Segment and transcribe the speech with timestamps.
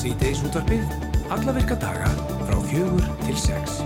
[0.00, 0.92] Sýteis útvarpið,
[1.28, 2.06] alla virka daga
[2.46, 3.82] frá fjögur til sex.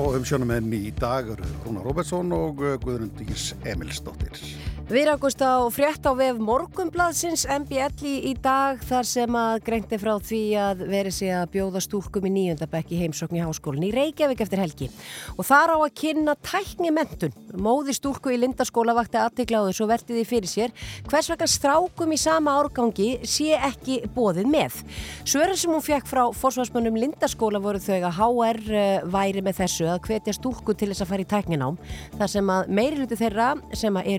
[0.00, 4.40] Og um sjónumenn í dag eru Rúna Róbertsson og Guðrundís Emilsdóttir.
[4.88, 9.98] Við erum ágúst á frétt á vef Morgumbladsins MBL í dag þar sem að greinti
[10.00, 14.40] frá því að veri sig að bjóða stúlkum í nýjöndabekki heimsókn í háskólinn í Reykjavík
[14.40, 14.88] eftir helgi.
[15.36, 17.36] Og þar á að kynna tækni mentun.
[17.52, 20.72] Móði stúlku í Lindaskóla vakti aðtikla á þessu og velti því fyrir sér
[21.10, 24.80] hvers vegna strákum í sama árgangi sé ekki bóðið með.
[25.28, 29.92] Svörin sem hún fekk frá forsvarsmönnum Lindaskóla voru þau að HR eh, væri með þessu
[29.92, 31.78] að hvetja stúlku til þess að fara í tækninám
[32.16, 34.12] þar sem að meiri hluti þeirra sem að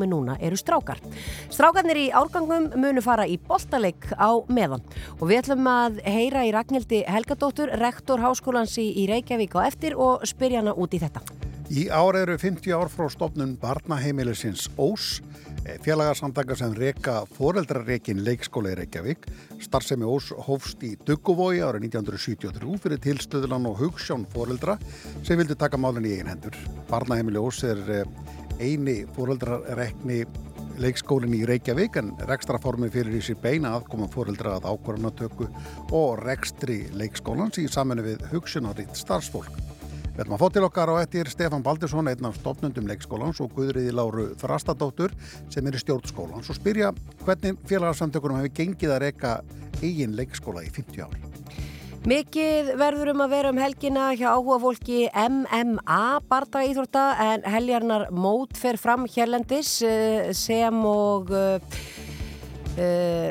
[0.00, 1.00] námi núna eru strákar.
[1.50, 4.82] Strákarnir í árgangum munu fara í boltaleik á meðan
[5.20, 10.24] og við ætlum að heyra í Ragnhildi Helgadóttur, rektor háskólans í, Reykjavík á eftir og
[10.24, 11.20] spyrja hana út í þetta.
[11.70, 15.20] Í ár eru 50 ár frá stofnun barnaheimilisins Ós,
[15.84, 19.28] félagarsamtaka sem reka foreldrarreikin leikskóla í Reykjavík.
[19.62, 24.80] Starfsemi Ós hófst í Dugguvói árið 1973 fyrir tilstöðulan og hugssjón foreldra
[25.22, 26.58] sem vildi taka málinn í eigin hendur.
[26.90, 27.78] Barnaheimili Ós er
[28.60, 30.22] eini fóreldrarekni
[30.80, 35.48] leikskólinn í Reykjavík en rekstraformi fyrir í sér beina aðkoma fóreldra að ákvarðanatöku
[35.96, 39.52] og rekstri leikskólans í saminu við hugsunaritt starfsfólk.
[40.10, 43.54] Við ætlum að fá til okkar á ettir Stefan Baldursson, einn af stofnundum leikskólans og
[43.56, 45.14] Guðriði Láru Þrastadóttur
[45.52, 46.92] sem er í stjórnskólans og spyrja
[47.24, 49.34] hvernig félagsamtökunum hefur gengið að reyka
[49.80, 51.29] eigin leikskóla í 50 ári.
[52.08, 58.06] Mikið verður um að vera um helgina hjá áhuga fólki MMA barda íþrótta en heljarnar
[58.08, 61.60] mót fer fram hérlendis eh, sem og uh,
[62.80, 63.28] uh,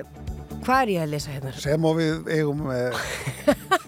[0.62, 1.56] hvað er ég að lesa hérna?
[1.58, 3.02] Sem og við eigum uh,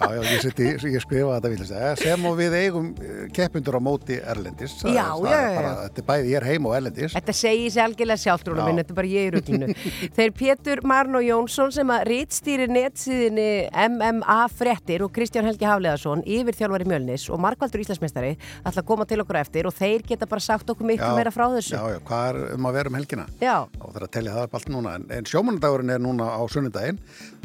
[0.00, 3.76] Já, já, ég, seti, ég skrifa þetta vilja segja sem og við eigum eh, keppindur
[3.76, 4.78] á móti Erlendis.
[4.80, 7.12] Já, já, já Þetta er bæði ég er heim og Erlendis.
[7.12, 9.68] Þetta segir sér algjörlega sjálftrúna minn, þetta er bara ég í rullinu
[10.16, 13.48] Þeir Pétur Marno Jónsson sem að rítstýri nettsíðinni
[13.90, 19.08] MMA frettir og Kristján Helgi Hafleðarsson yfir þjálfari Mjölnis og Markvaldur Íslandsmeistari ætla að koma
[19.10, 21.76] til okkur eftir og þeir geta bara sagt okkur miklu meira frá þessu.
[21.76, 23.28] Já, já, hvað er um að vera um helgina?
[23.42, 23.56] Já.
[23.68, 26.40] Og það er að tellja það upp allt núna en, en sjómanandagurinn er núna á
[26.48, 27.00] sunnudaginn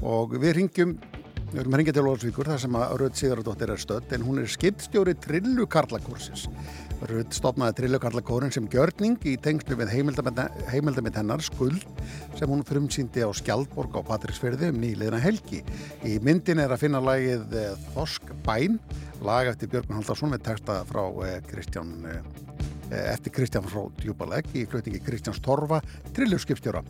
[0.05, 0.97] og við ringjum
[1.51, 4.41] Við erum að ringja til Lóðsvíkur þar sem að Rödd Síðaradóttir er stödd en hún
[4.41, 6.47] er skiptstjóri Trillukarlakursins.
[7.05, 11.85] Rödd stopnaði Trillukarlakórin sem gjörning í tengslu við heimildamitt hennar skuld
[12.39, 15.61] sem hún frumsýndi á Skjaldborg á Patricksferði um nýliðna helgi.
[16.07, 18.79] Í myndin er að finna lagið eh, Þosk Bæn,
[19.25, 21.93] lag eftir Björgun Haldarsson við texta frá eh, Kristján
[22.91, 25.81] eftir Kristján frá Djúbalegg í flutningi Kristjáns Torfa,
[26.15, 26.83] trillurskipstjóra.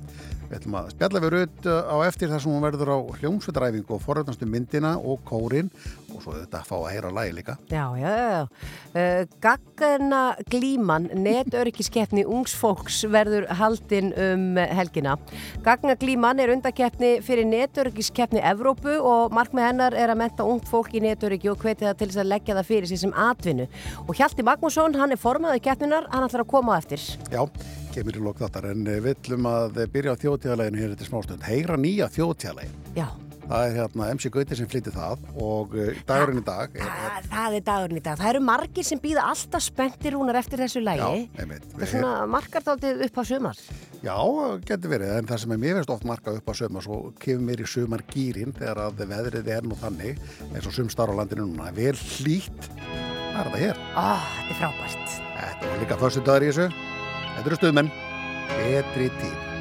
[0.50, 4.04] Við ætlum að spjalla við raut á eftir þar sem hún verður á hljómsveitræfingu og
[4.04, 5.72] forröðnastu myndina og kórin
[6.16, 7.58] og svo þetta að fá að heyra lægi líka.
[7.72, 8.42] Já, já, já.
[8.96, 10.22] Uh, Gaggarna
[10.52, 15.18] glíman, netöryggiskeppni ungsfólks verður haldinn um helgina.
[15.66, 20.96] Gaggarna glíman er undakkeppni fyrir netöryggiskeppni Evrópu og markmið hennar er að menta ungt fólk
[20.96, 23.68] í netöryggi og hvetja það til þess að leggja það fyrir sig sem atvinnu.
[24.06, 27.04] Og Hjalti Magnússon, hann er formaðið keppninar, hann ætlar að koma eftir.
[27.34, 27.44] Já,
[27.96, 31.48] kemur í lók þáttar en við ætlum að byrja á þjóðtíðaleginu hér eftir smástönd.
[31.48, 32.84] Heyra nýja þjóðtíðalegin.
[32.98, 33.08] Já.
[33.46, 35.74] Það er hérna MC Gauti sem flyttir það og
[36.10, 37.28] dagurinn í dag er, er...
[37.30, 38.18] Það er dagurinn í dag.
[38.18, 41.28] Það eru margir sem býða alltaf spenntir húnar eftir þessu lægi.
[41.38, 41.54] Það
[41.86, 43.62] er svona margar þáttið upp á sömar.
[44.02, 44.18] Já,
[44.66, 45.14] getur verið.
[45.20, 47.70] En það sem er mér veist oft markað upp á sömar svo kemur mér í
[47.70, 51.70] sömar gýrin þegar að veðrið er nú þannig eins og sumstar á landinu núna.
[51.78, 52.70] Vel hlýtt.
[53.36, 53.82] Það er það hér.
[53.94, 55.18] Ó, þetta er frábært.
[55.40, 56.70] Þetta var líka fyrstu dagur í þessu.
[57.36, 57.92] Þetta eru stuðmenn.
[58.56, 59.55] Betri tíð.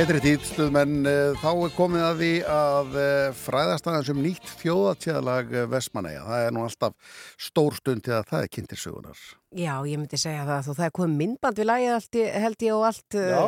[0.00, 1.02] Betri tíð stuðmenn
[1.42, 2.94] þá er komið að því að
[3.36, 8.50] fræðastæðan sem nýtt þjóðatíðalag Vestmanæja, það er nú alltaf stór stund til að það er
[8.54, 9.20] kynntirsögunar
[9.60, 12.78] Já, ég myndi segja það þú það er komið myndband við lagið allt, held ég
[12.78, 13.42] og allt Já.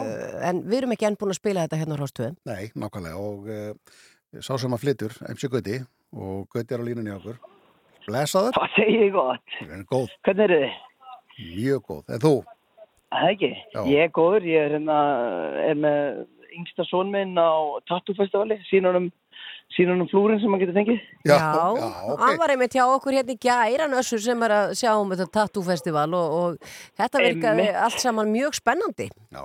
[0.50, 3.48] en við erum ekki enn búin að spila þetta hérna á Róstöðum Nei, nákvæmlega og
[3.48, 3.96] uh,
[4.36, 5.78] sá sem að flyttur, MC Gauti
[6.12, 7.40] og Gauti er á línunni okkur
[8.10, 8.58] Blesaður?
[8.58, 9.56] Hvað segir ég gott?
[10.26, 10.76] Hvernig eru þið?
[11.54, 12.36] Mjög góð, en þú?
[13.12, 13.80] Það ekki, Já.
[13.92, 15.00] ég er góður, ég er, hérna,
[15.60, 16.22] er með
[16.56, 17.50] yngsta són minn á
[17.90, 19.08] Tattoo-festivali, sínunum,
[19.76, 21.04] sínunum flúrin sem maður getur fengið.
[21.26, 22.16] Já, Já okay.
[22.22, 25.28] hann var einmitt hjá okkur hérna í gæran össur sem er að sjá um þetta
[25.38, 29.10] Tattoo-festival og, og þetta virkaði allt saman mjög spennandi.
[29.34, 29.44] Já,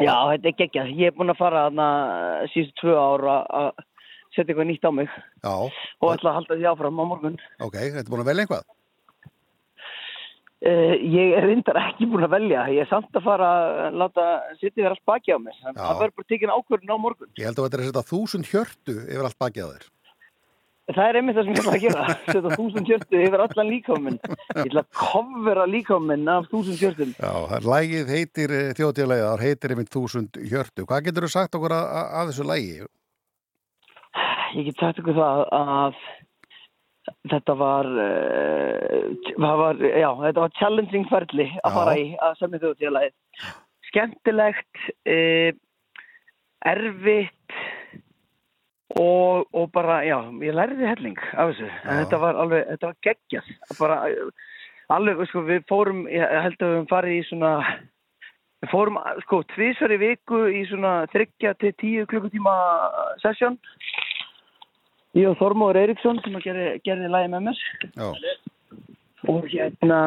[0.00, 0.92] Já þetta er geggjað.
[0.96, 1.88] Ég er búin að fara þarna
[2.54, 3.70] síðust tvö ára að
[4.34, 5.08] setja eitthvað nýtt á mig
[5.42, 5.54] Já.
[5.66, 7.40] og ætla að halda því áfram á morgun.
[7.58, 8.68] Ok, þetta er búin að velja einhvað?
[10.60, 12.66] Uh, ég er reyndar ekki búin að velja.
[12.68, 13.46] Ég er samt að fara
[13.88, 14.26] að láta
[14.58, 15.56] sittið vera allt baki á mér.
[15.64, 17.32] Það verður bara tekinn ákvörðin á morgun.
[17.40, 19.88] Ég held að þetta er að setja þúsund hjörtu yfir allt baki á þér.
[20.90, 22.04] Það er einmitt það sem ég ætla að gera.
[22.34, 27.12] Setja þúsund hjörtu yfir allan líkáminn ég ætla að kofvera líkáminn af þúsund hjörtum.
[27.16, 30.86] Já, lægið heitir eh, þjóðtíðlega, það heitir einmitt þúsund hjörtu.
[30.88, 31.86] Hvað getur þú sagt okkur að,
[32.20, 32.88] að þessu lægi?
[34.56, 36.02] Ég get sagt okkur það að
[37.30, 43.50] þetta var, uh, var já, þetta var challenging ferli að fara í að semja þjóðtíðalagið
[43.90, 45.50] skemmtilegt uh,
[46.70, 47.60] erfitt
[48.98, 53.78] og, og bara, já, ég læriði helling af þessu, þetta var alveg þetta var geggjast
[53.78, 54.00] bara,
[54.90, 57.52] alveg, sko, við fórum, ég held að við farið í svona
[58.60, 62.56] við fórum, sko, tvísverði viku í svona 30-10 klukkutíma
[63.22, 63.58] sessjón
[65.18, 67.62] Ég og Þormóður Eiríksson sem gerði, gerði lægi með mér
[67.98, 68.10] Já.
[69.30, 69.98] og hérna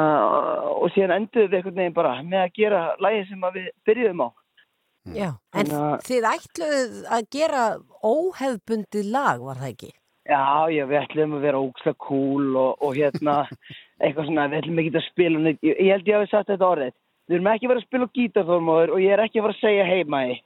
[0.78, 4.28] og síðan enduðu við einhvern veginn bara með að gera lægi sem við byrjuðum á
[4.30, 5.18] mm.
[5.18, 5.30] Já,
[5.60, 7.66] en Þannig, þið ætluð að gera
[8.00, 9.92] óhefbundið lag, var það ekki?
[10.24, 13.36] Já, já, við ætlum að vera ógslægt cool og, og hérna
[14.04, 16.72] eitthvað svona, við ætlum ekki að spila ég, ég held ég að við satt þetta
[16.72, 16.94] orðið
[17.28, 19.58] við erum ekki að vera að spila gítar Þormóður og ég er ekki að vera
[19.58, 20.34] að segja heima í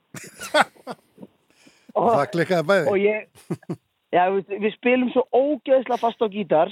[1.97, 3.21] og, Það klikkaði bæði og ég
[4.15, 6.71] Já, við, við spilum svo ógeðsla fast á gítar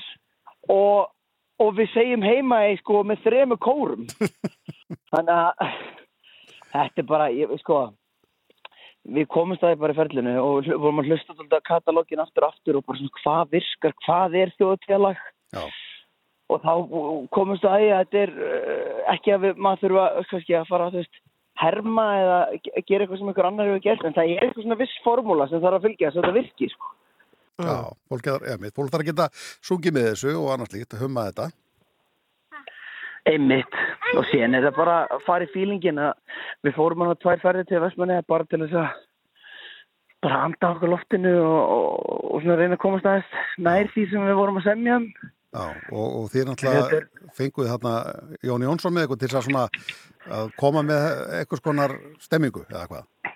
[0.72, 1.12] og,
[1.60, 4.08] og við segjum heima í sko með þremu kórum.
[5.12, 5.76] Þannig að
[6.72, 7.82] þetta er bara, ég, sko,
[9.06, 12.80] við komum staði bara í ferlinu og vorum að hlusta alltaf katalógin aftur og aftur
[12.80, 15.22] og bara svona hvað virkar, hvað er þjóðtjálag?
[15.56, 15.64] Já.
[16.54, 16.74] Og þá
[17.34, 20.96] komum staði að þetta er uh, ekki að við, maður þurfa kannski að fara að
[20.96, 21.24] þú veist,
[21.56, 22.40] herma eða
[22.86, 25.64] gera eitthvað sem einhver annar hefur gert en það er eitthvað svona viss formúla sem
[25.64, 26.92] þarf að fylgja þess að þetta virkir sko.
[27.56, 27.76] Já,
[28.12, 29.30] fólk þarf að geta
[29.64, 31.46] sungið með þessu og annars líkt að humma þetta.
[33.26, 33.78] Einmitt
[34.14, 36.12] og síðan er það bara að fara í fílingin að
[36.68, 39.00] við fórum hann á tvær ferði til Vestmanni bara til þess að
[40.26, 43.32] bara anda okkur loftinu og, og, og svona reyna að komast aðeins
[43.62, 45.08] nær því sem við vorum að semja um.
[45.56, 47.02] Já, og, og þið náttúrulega
[47.38, 47.96] fenguði þarna
[48.44, 49.82] Jón Jónsson með eitthvað til að,
[50.40, 51.06] að koma með
[51.40, 53.35] eitthvað skonar stemmingu eða hvað?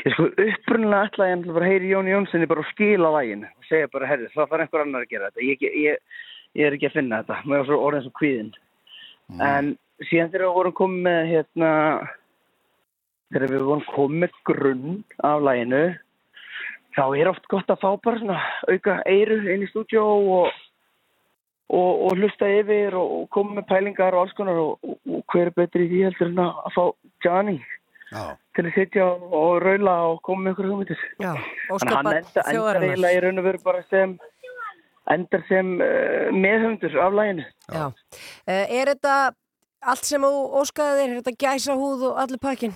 [0.00, 3.88] Ég sko upprunlega ætlaði ég að heyri Jón Jónssoni bara og skila lægin og segja
[3.92, 5.44] bara, herri, það fara einhver annar að gera þetta.
[5.44, 6.20] Ég, ég,
[6.56, 7.40] ég er ekki að finna þetta.
[7.44, 8.54] Mér var svo orðin svo kvíðinn.
[9.30, 9.42] Mm.
[9.44, 9.68] En
[10.08, 11.72] síðan þegar við vorum komið hérna,
[13.34, 14.96] þegar við vorum komið grunn
[15.28, 15.82] af læginu,
[16.96, 18.38] þá er oft gott að fá bara svona
[18.70, 20.06] auka eiru inn í stúdjó
[20.38, 20.62] og,
[21.68, 25.54] og, og hlusta yfir og koma með pælingar og alls konar og, og hver er
[25.60, 26.82] betri því heldur en að fá
[27.26, 27.58] Johnny.
[28.10, 28.34] Já.
[28.56, 32.80] til að sitja og raula og koma með einhverju hugmyndir þannig að hann enda, endar
[32.82, 34.16] eiginlega í raun og veru bara sem
[35.14, 37.86] endar sem uh, meðhundur af læginu Já.
[37.86, 39.14] Uh, Er þetta
[39.80, 42.74] allt sem þú óskaði þér, er þetta gæsa húð og allir pakkin?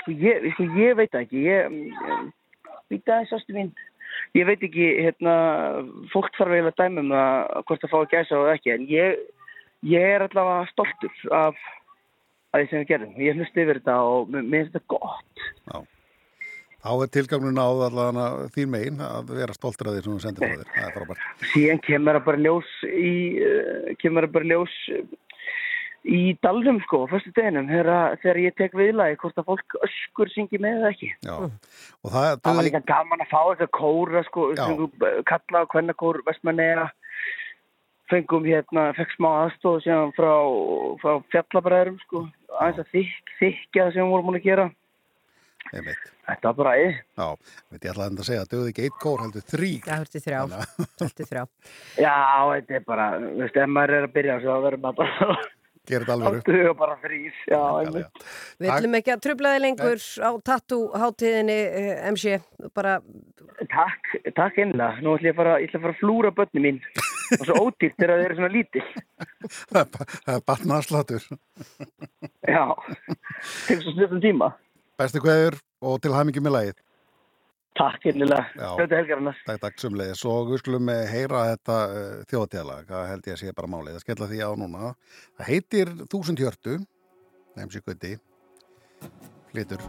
[0.00, 1.76] Sko ég, sko, ég veit ekki ég,
[2.94, 3.70] ég, ég,
[4.38, 5.36] ég veit ekki hérna,
[6.12, 7.22] fólk þarf eiginlega
[7.58, 11.58] að hvort það fá að gæsa og ekki en ég er allavega stoltur af
[12.54, 13.18] að því sem við gerum.
[13.24, 15.44] Ég hlusti yfir þetta og mér finnst þetta gott.
[15.64, 15.78] Já.
[16.84, 20.72] Er á allavega þín megin að vera stoltur að því sem þú sendir frá þér.
[20.74, 21.28] Það er frábært.
[21.54, 24.74] Síðan kemur það bara ljós í, uh, kemur það bara ljós
[26.04, 30.82] í dalrum sko, fyrstu deginum, þegar, ég tek viðlagi hvort að fólk öskur syngi með
[30.82, 31.10] það ekki.
[31.24, 31.34] Já.
[32.04, 34.50] Og það, það var líka gaman að fá þetta kóra sko,
[35.30, 36.90] kalla á hvernakór, vestmannega
[38.12, 40.32] fengum hérna, fekk smá aðstof sem frá,
[41.02, 42.24] frá fjallabræðurum sko,
[42.58, 44.66] aðeins að þykk, þykja sem við vorum múin að gera.
[45.72, 46.10] Einmitt.
[46.24, 47.26] Þetta var bara einn Já,
[47.72, 51.42] veit ég ætlaði að segja, döðu ekki eitt kór heldur þrý Já, heldur þrjá,
[52.00, 52.14] Já,
[52.54, 55.36] þetta er bara, þú veist, ef maður er að byrja svo verður maður bara
[55.84, 56.40] Þetta alveg upp.
[56.40, 57.60] Áttu huga bara frýs, já.
[58.62, 62.38] Við ætlum ekki að trublaði lengur á tattoo-háttíðinni eh, MC,
[62.72, 62.98] bara
[63.70, 64.98] Takk, takk einlega.
[65.04, 66.80] Nú ætlum ég að fara, ég ætla að fara að flúra börni mín.
[67.38, 68.86] Og svo ódýrt er að þeir eru svona lítill.
[69.74, 71.28] Það er batnaðarslatur.
[72.48, 72.64] Já,
[73.68, 74.50] tegur svo snöfnum tíma.
[75.00, 76.82] Bestu hverjur og til hamingi með lagið.
[77.74, 78.04] Takk.
[78.06, 78.68] Já.
[78.78, 79.30] Þetta helgar hann.
[79.48, 83.40] Takk, takk sumleiðis og við skulum eh, heyra þetta uh, þjóðtíðalag, það held ég að
[83.42, 84.92] sé bara málið, það skella því á núna.
[85.34, 86.76] Það heitir Þúsund hjörtu,
[87.58, 88.14] nefnsi gutti,
[89.50, 89.82] flytur.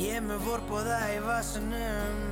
[0.00, 2.29] Ég með vorbóða í vasanum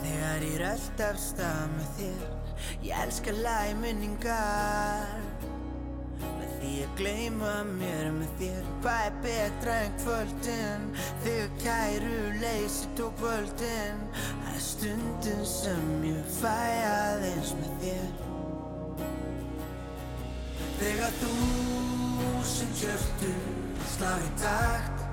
[0.00, 2.40] Þegar ég rölt af stað með þér
[2.82, 5.20] Ég elska lagi minningar.
[6.20, 10.86] Með því að gleyma mér með þér Hvað er betra en kvöldin?
[11.24, 14.00] Þegar kæru leysi tók kvöldin.
[14.14, 18.10] Það er stundin sem ég fæ aðeins með þér.
[20.80, 21.34] Þegar þú
[22.54, 23.34] sem hjörtu
[23.96, 25.04] slá í takt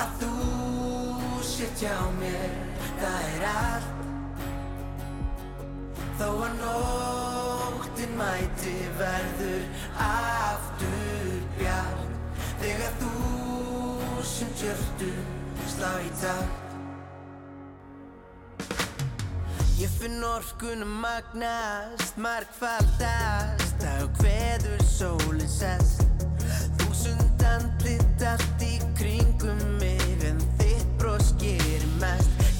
[0.00, 2.52] að þú sitt hjá mér,
[3.00, 3.98] það er allt.
[6.20, 9.64] Þó að nóttin mæti verður
[10.04, 12.08] aftur bjart.
[12.60, 13.12] Þegar þú
[14.32, 15.12] sem hjörtu
[15.76, 16.66] slá í takt.
[19.80, 26.09] Ég finn orkun að magnast, markfaldast Dag og hveður sólinn sest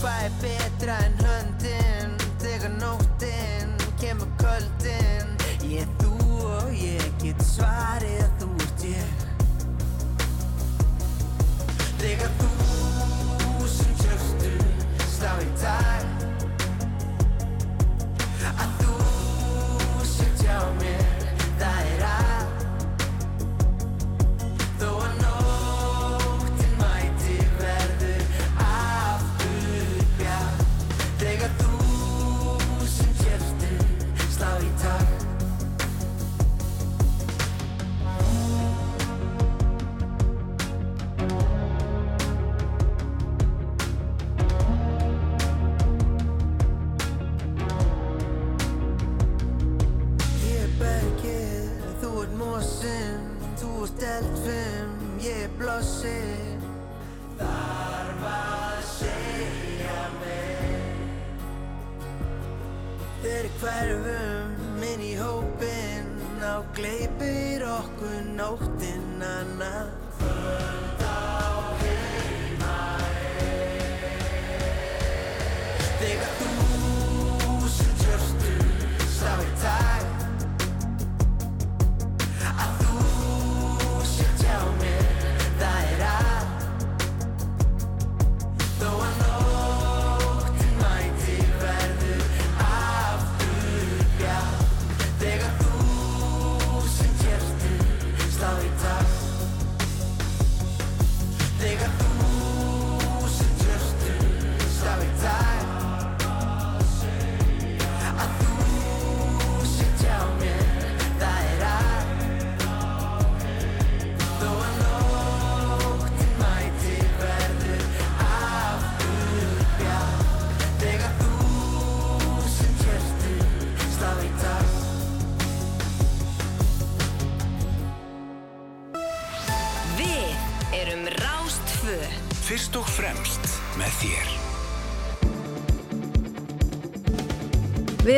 [0.00, 5.34] Hvað er betra en höndin Þegar nóttin kemur köldin
[5.70, 9.28] Ég er þú og ég get svarið að þú ert ég.
[12.00, 12.59] Þegar þú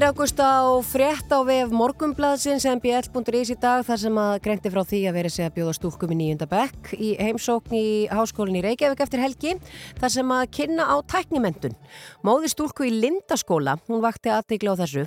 [0.03, 4.81] Við rákust á frétt á vef morgumblaðsins mbl.is í dag þar sem að greinti frá
[4.83, 8.67] því að verið sig að bjóða stúlkum í nýjunda bekk í heimsókn í háskólinni í
[8.67, 9.55] Reykjavík eftir helgi
[10.03, 11.79] þar sem að kynna á tæknimentun.
[12.27, 15.07] Móði stúlku í Lindaskóla, hún vakti aðtegla á þessu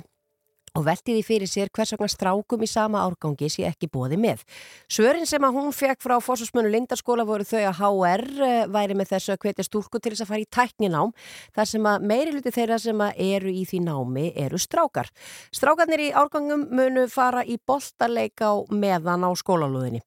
[0.76, 4.44] og velti því fyrir sér hvers vegna strákum í sama árgangi sé ekki bóði með.
[4.92, 9.12] Svörin sem að hún fekk frá fórsvarsmönu Lindarskóla voru þau að HR eh, væri með
[9.14, 11.14] þessu að hvetja stúlku til þess að fara í tækninám
[11.56, 15.10] þar sem að meiri luti þeirra sem eru í því námi eru strákar.
[15.54, 20.02] Strákarnir í árgangum munu fara í boltaleik á meðan á skólalúðinni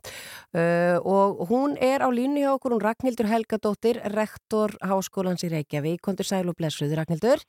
[0.55, 6.01] uh, og hún er á línu hjá okkur, hún Ragnhildur Helgadóttir, rektor Háskólans í Reykjavík.
[6.05, 7.43] Kontur sæl og blessuð, Ragnhildur.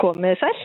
[0.00, 0.56] Komið sæl.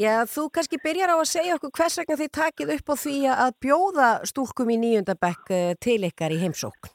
[0.00, 3.16] Já, þú kannski byrjar á að segja okkur hvers vegna þið takið upp á því
[3.34, 6.94] að bjóða stúlkum í nýjöndabekk eh, til ykkar í heimsókn.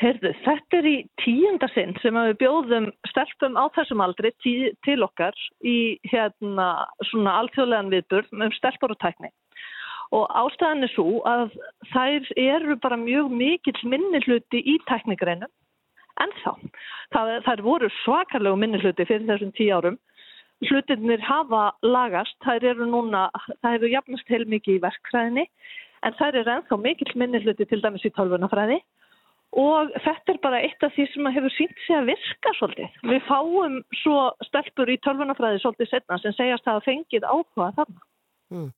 [0.00, 4.54] Heyrðu, þetta er í tíunda sinn sem við bjóðum stelpum á þessum aldri tí,
[4.86, 9.28] til okkar í hérna svona alþjóðlegan viðburð um stelpur og tækni.
[10.16, 11.52] Og ástæðan er svo að
[11.92, 15.52] þær eru bara mjög mikill minni hluti í tæknigreinum
[16.24, 16.52] en þá.
[17.14, 20.00] Það, þær voru svakarlegu minni hluti fyrir þessum tíu árum.
[20.68, 23.28] Hlutinir hafa lagast, þær eru núna,
[23.64, 25.46] þær eru jafnast heil mikið í verkfræðinni
[26.04, 28.80] en þær eru ennþá mikill minni hluti til dæmis í tölvunafræði
[29.60, 33.00] og þetta er bara eitt af því sem hefur sínt sig að virka svolítið.
[33.10, 38.04] Við fáum svo stelpur í tölvunafræði svolítið setna sem segjast að það fengið áhuga þarna.
[38.50, 38.68] Mm.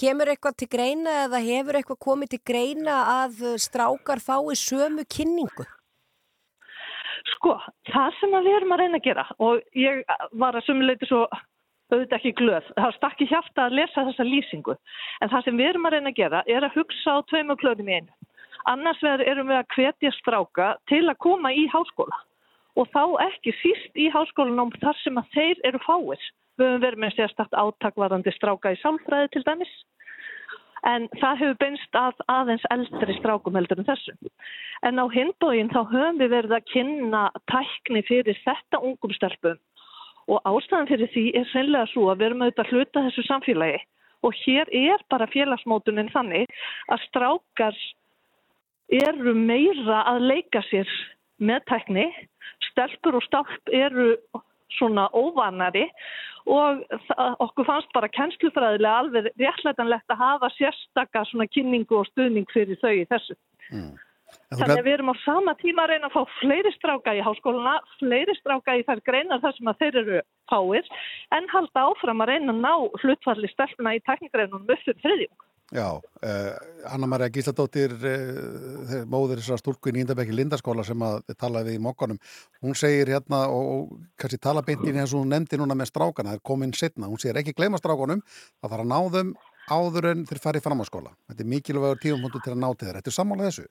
[0.00, 5.66] Kemur eitthvað til greina eða hefur eitthvað komið til greina að strákar fái sömu kynningu?
[7.34, 7.56] Sko,
[7.90, 10.02] það sem við erum að reyna að gera og ég
[10.38, 11.24] var að sumuleiti svo
[11.90, 14.74] auðvitað ekki glöð, það stakk í hjarta að lesa þessa lýsingu
[15.22, 17.90] en það sem við erum að reyna að gera er að hugsa á tveimu klöðum
[17.90, 18.16] í einu.
[18.66, 22.18] Annars erum við að hvetja stráka til að koma í háskóla
[22.76, 26.24] og þá ekki síst í háskólanum þar sem að þeir eru fáir.
[26.56, 29.72] Við höfum verið með sérstakt áttakvarandi stráka í sálfræði til dæmis
[30.86, 34.14] en það hefur beinst að aðeins eldri strákum heldur en þessu.
[34.86, 39.58] En á hindbógin þá höfum við verið að kynna tækni fyrir þetta ungum stelpum.
[40.26, 43.82] Og ástæðan fyrir því er sennilega svo að við erum auðvitað að hluta þessu samfélagi.
[44.26, 46.50] Og hér er bara félagsmótunin þannig
[46.90, 47.78] að strákar
[49.02, 50.90] eru meira að leika sér
[51.42, 52.06] með tækni,
[52.70, 54.14] stelpur og stálp eru
[54.74, 55.86] svona óvanari
[56.46, 56.82] og
[57.42, 62.92] okkur fannst bara kennslufræðilega alveg réttlætanlegt að hafa sérstakka svona kynningu og stuðning fyrir þau
[62.94, 63.38] í þessu.
[63.72, 63.94] Mm.
[64.54, 67.74] Þannig að við erum á sama tíma að reyna að fá fleiri stráka í háskóluna,
[67.98, 70.90] fleiri stráka í þær greinar þar sem að þeir eru fáir
[71.34, 75.34] en halda áfram að reyna að ná hlutfalli stelpuna í teknikreinunum upp fyrir þriðjum.
[75.74, 76.52] Já, uh,
[76.86, 82.20] Anna-Maria Gísladóttir, uh, móður þessar stúlku í Nýndabæki Lindaskóla sem að talaði við í mokkanum,
[82.62, 86.36] hún segir hérna og, og kannski tala beintin eins og hún nefndi núna með strákana,
[86.36, 88.22] það er komin setna, hún segir ekki gleyma strákunum,
[88.62, 89.34] það þarf að ná þeim
[89.66, 91.16] áður en þeir farið fram á skóla.
[91.26, 93.00] Þetta er mikilvægur tíumhundu til að ná til þeir.
[93.00, 93.66] Þetta er sammálað þessu?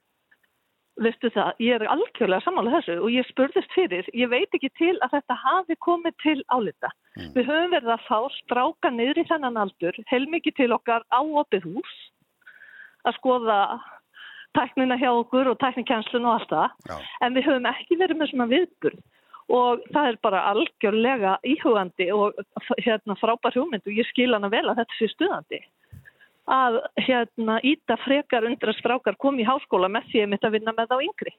[1.03, 4.93] Veistu það, ég er algjörlega sammálað þessu og ég spurðist fyrir, ég veit ekki til
[5.03, 6.91] að þetta hafi komið til álita.
[7.17, 7.33] Mm.
[7.35, 11.67] Við höfum verið að fá stráka niður í þennan aldur, heilmikið til okkar á opið
[11.67, 11.97] hús,
[13.03, 13.59] að skoða
[14.55, 16.95] tæknina hjá okkur og tæknikænslun og allt það, Já.
[17.27, 19.03] en við höfum ekki verið með svona viðburð
[19.55, 22.39] og það er bara algjörlega íhugandi og
[22.81, 25.59] hérna frábær hugmynd og ég skil hana vel að þetta sé stuðandi
[26.45, 30.57] að hérna íta frekar undir að strákar komi í háskóla með því að mitt að
[30.57, 31.33] vinna með þá yngri.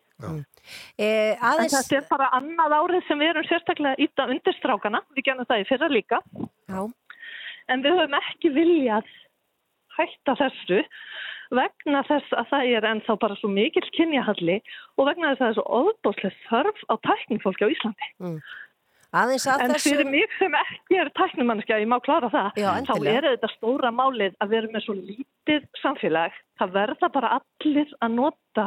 [0.99, 1.77] Eh, aðeins...
[1.77, 5.47] En þetta er bara annað árið sem við erum sérstaklega íta undir strákana, við genum
[5.47, 6.21] það í fyrra líka.
[6.67, 6.81] Já.
[7.71, 9.15] En við höfum ekki viljað
[9.97, 10.83] hætta þessu
[11.55, 14.59] vegna þess að það er ennþá bara svo mikil kynjahalli
[14.99, 18.09] og vegna þess að það er svo óbúslega þörf á tækningfólki á Íslandi.
[18.23, 18.39] Mm.
[19.17, 19.91] En þessu...
[19.91, 23.93] fyrir mig sem ekki er tæknumannskja, ég má klára það, Já, þá er þetta stóra
[23.95, 28.67] málið að vera með svo lítið samfélag, það verða bara allir að nota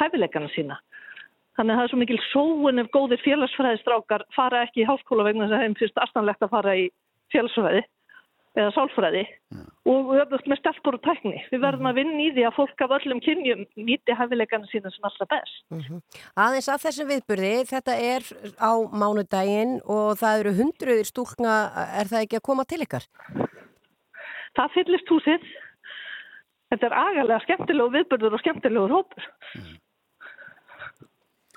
[0.00, 0.78] hæfileikana sína.
[1.56, 5.46] Þannig að það er svo mikil sóun ef góðir félagsfræðistrákar fara ekki í háskóla vegna
[5.46, 6.88] þess að þeim finnst aðstæðanlegt að fara í
[7.32, 7.84] félagsfræði
[8.56, 9.64] eða sálfræði mm.
[9.92, 11.42] og öfugt með stelpur og tækni.
[11.52, 15.08] Við verðum að vinna í því að fólk af öllum kynjum nýti hæfileikana sína sem
[15.08, 15.60] allra best.
[15.74, 16.00] Mm -hmm.
[16.46, 18.22] Aðeins að þessum viðburði, þetta er
[18.56, 21.54] á mánudaginn og það eru hundruður stúlna,
[22.00, 23.04] er það ekki að koma til ykkar?
[24.56, 25.42] Það fyllist húsið.
[26.70, 29.28] Þetta er agalega skemmtilegu viðburður og skemmtilegur hópur.
[29.54, 29.74] Mm.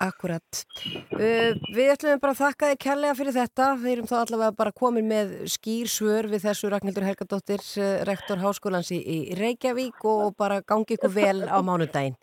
[0.00, 0.62] Akkurat.
[1.12, 3.66] Uh, við ætlum bara að þakka þig kærlega fyrir þetta.
[3.82, 8.40] Við erum þá allavega bara komin með skýr svör við þessu Ragnhildur Helgadóttir, uh, rektor
[8.40, 12.16] Háskólans í, í Reykjavík og bara gangi ykkur vel á mánudaginn.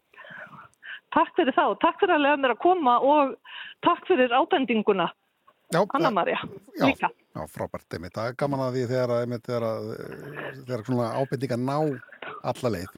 [1.13, 1.77] Takk fyrir þá.
[1.85, 3.37] Takk fyrir að lega mér að koma og
[3.85, 5.11] takk fyrir ábendinguna.
[5.75, 6.39] Já, Anna-Maria,
[6.79, 7.09] líka.
[7.35, 7.85] Já, frábært.
[7.91, 9.13] Það er gaman að því þegar,
[9.45, 9.65] þegar,
[10.65, 11.75] þegar, þegar ábendinga ná
[12.41, 12.93] alla leið.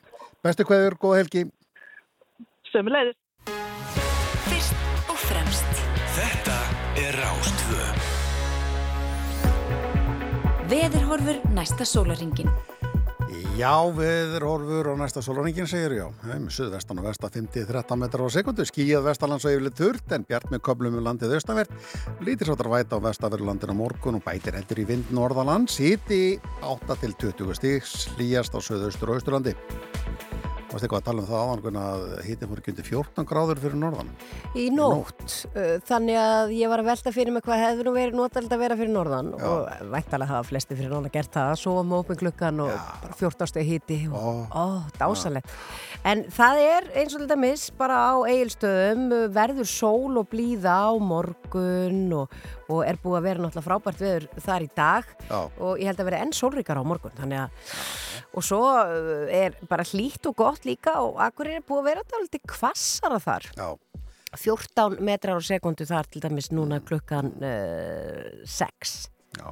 [0.45, 1.49] Bestu hverjur, góða helgi.
[2.69, 3.17] Sömulegðis.
[6.99, 7.83] Er Rástvö.
[10.69, 12.49] Veðurhorfur næsta sólaringin.
[13.59, 16.05] Já, veðurhorfur á næsta sólaringin segir já.
[16.27, 18.65] Með suðvestan og vesta 50-13 metrar á sekundu.
[18.67, 21.71] Skíjað vestalands og yfirlega þurrt en bjart með köplum um landið austanvert.
[22.25, 25.71] Lítirsáttar væta á vestaverðurlandin á morgun og bætir heldur í vind norðaland.
[25.71, 29.55] Sýti 8-20 stíks, slíjast á söðaustur og austurlandi.
[30.69, 33.77] Varst eitthvað að tala um það áðan að hittin fór ekki undir 14 gráður fyrir
[33.81, 34.09] norðan?
[34.53, 38.17] Í nótt, uh, þannig að ég var að velta fyrir mig hvað hefði nú verið
[38.19, 39.45] notalega að vera fyrir norðan Já.
[39.49, 43.17] og væntalega hafa flesti fyrir norðan gert það að sofa með opin klukkan og bara
[43.23, 44.29] 14 steg hiti og Ó.
[44.53, 44.65] ó,
[44.99, 45.55] dásalegt.
[46.05, 50.91] En það er eins og þetta mis bara á eigilstöðum, verður sól og blíða á
[51.01, 52.37] morgun og,
[52.69, 55.39] og er búið að vera náttúrulega frábært veður þar í dag Já.
[55.49, 57.75] og ég held að vera enn sólríkar á morgun, þannig að
[58.33, 62.03] og svo uh, er bara hlýtt og gott líka og akkur er búið að vera
[62.19, 63.47] alltaf kvassara þar.
[63.57, 63.69] Já,
[64.37, 68.97] 14 metrar á sekundu þar til dæmis núna klukkan uh, 6.
[69.39, 69.49] já,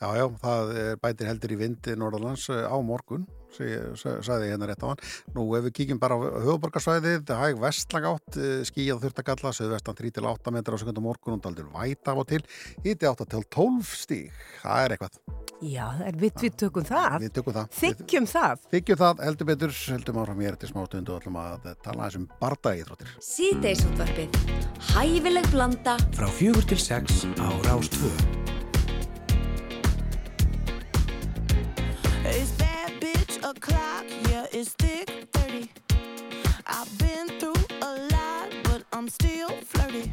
[0.00, 4.82] já, já, það bætir heldur í vindi norðalands eh, á morgun, sagði ég hérna rétt
[4.84, 5.02] á hann.
[5.36, 10.54] Nú ef við kíkjum bara á höfuborgarsvæðið, hæg vestlag átt, eh, skýjað þurftagalla, söðvestan 3-8
[10.54, 12.42] metrar á sekundu morgun og daldur væta á og til,
[12.84, 14.30] hiti 8 til 12 stíg,
[14.62, 15.22] það er eitthvað,
[15.62, 17.18] Já, er við, við tökum það.
[17.22, 17.68] við tökum það.
[17.78, 18.64] Þykjum það.
[18.72, 22.26] Þykjum það, heldur betur, heldum áfram mér eftir smá stundu og ætlum að tala þessum
[22.40, 23.14] bardaíþróttir.
[23.28, 24.40] Síðdeisútvarpið.
[24.90, 25.98] Hæfileg blanda.
[26.18, 28.10] Frá fjögur til sex á Rástvö.
[33.56, 35.68] O'clock, yeah, it's thick 30.
[36.66, 40.10] I've been through a lot, but I'm still flirty.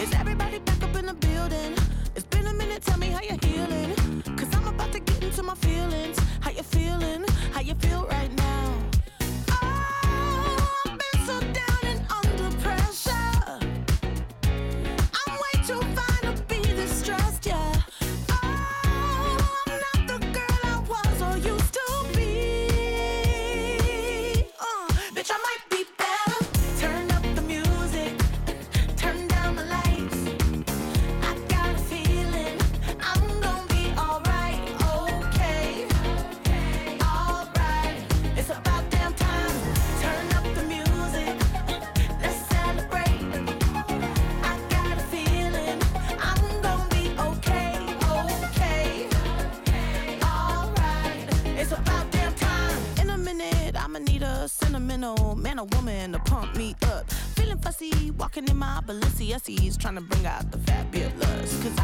[0.00, 0.43] Is everybody
[58.86, 61.62] walking in my Balenciennes, trying to bring out the fabulous.
[61.62, 61.83] Cause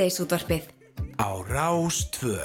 [0.00, 0.64] Síðdeisútvarpið.
[1.20, 2.40] Á Rástvö.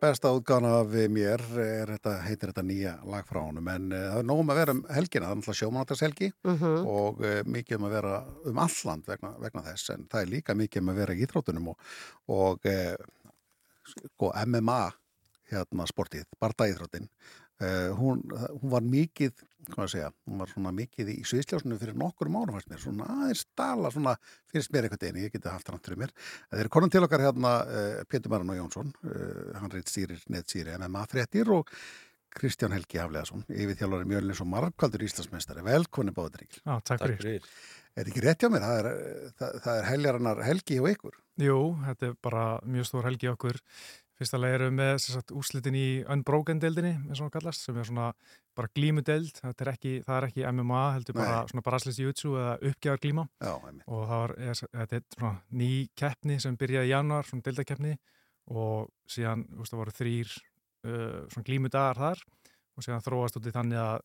[0.00, 4.20] Besta útgána af mér er þetta, heitir þetta nýja lag frá honum en uh, það
[4.22, 6.86] er nógum að vera um helgina, það er náttúrulega sjómanáttashelgi Mhm.
[6.88, 8.14] og uh, mikið um að vera
[8.50, 11.68] um alland vegna, vegna þess en það er líka mikið um að vera í íþróttunum
[11.74, 11.84] og,
[12.28, 12.96] og uh,
[13.92, 14.80] sko, MMA
[15.50, 17.08] hérna sportið, bardaíþróttin
[17.60, 18.22] uh, hún,
[18.60, 19.32] hún var mikið
[19.68, 23.08] hvað að segja, hún var svona mikið í sviðsljósinu fyrir nokkur mánu fannst mér, svona
[23.14, 24.14] aðeins stala svona
[24.50, 27.24] finnst mér einhvern veginn, ég geti haft hann fyrir mér þeir eru konum til okkar
[27.26, 31.70] hérna uh, Pétur Maran og Jónsson, uh, hann reynd stýrir neðstýri MMA fréttir og
[32.30, 37.48] Kristján Helgi Hafleðarsson, yfirþjálfari mjölnins og margkaldur Íslandsmeistari, velkonni báðuríkil Já, takk, Takk fyrir.
[37.98, 38.62] Er ekki rétt hjá mér?
[38.62, 41.16] Það er, það, það er heljarinnar helgi hjá ykkur.
[41.42, 41.56] Jú,
[41.88, 43.58] þetta er bara mjög stór helgi okkur.
[44.20, 47.78] Fyrsta leið erum við með sem sagt, úrslitin í Unbroken-deildinni, eins og hún kallast, sem
[47.80, 48.10] er svona
[48.58, 49.40] bara glímudeld.
[49.50, 51.50] Er ekki, það er ekki MMA, heldur bara Nei.
[51.52, 53.26] svona braslis jutsu eða uppgjafar glíma.
[53.40, 53.52] Já.
[53.86, 57.96] Og það var, er, þetta er svona ný keppni sem byrjaði í januar, svona deildakeppni
[58.50, 62.24] og síðan, þú veist, það voru þrýr uh, svona glímudagar þar
[62.76, 63.98] og síðan þróast út í þannig að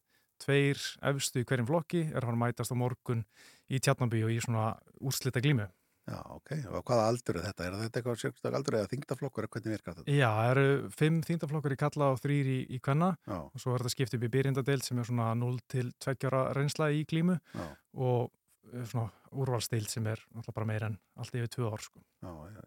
[0.43, 3.23] tveir efstu í hverjum flokki er að mætast á morgun
[3.71, 5.67] í Tjarnabí og í svona úrslita glímu.
[6.05, 6.51] Já, ok.
[6.69, 7.65] Og hvaða aldur er þetta?
[7.65, 9.47] Er þetta eitthvað sérkstak aldur eða þingdaflokkur?
[9.49, 10.13] Hvernig virkar þetta?
[10.13, 13.73] Já, það eru fimm þýndaflokkur í kalla og þrýr í, í kvenna Já, og svo
[13.73, 17.01] er þetta skipt upp í byrjindadeild sem er svona 0 til 2 ára reynsla í
[17.09, 17.65] klímu já,
[17.97, 18.29] og
[18.69, 22.03] eh, svona úrvalsdeild sem er náttúrulega bara meira en allt yfir 2 ár sko.
[22.21, 22.61] já, já.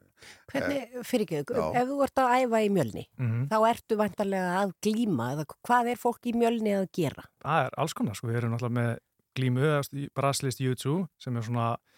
[0.51, 1.67] Hvernig, fyrir ekki, já.
[1.79, 5.93] ef þú ert að æfa í mjölni, Mm þá ertu vantarlega að glíma, eða hvað
[5.95, 7.25] er fólk í mjölni að gera?
[7.45, 8.99] Það er alls konar sko, við erum náttúrulega með
[9.39, 11.98] glímu eða braslist YouTube sem er svona eh,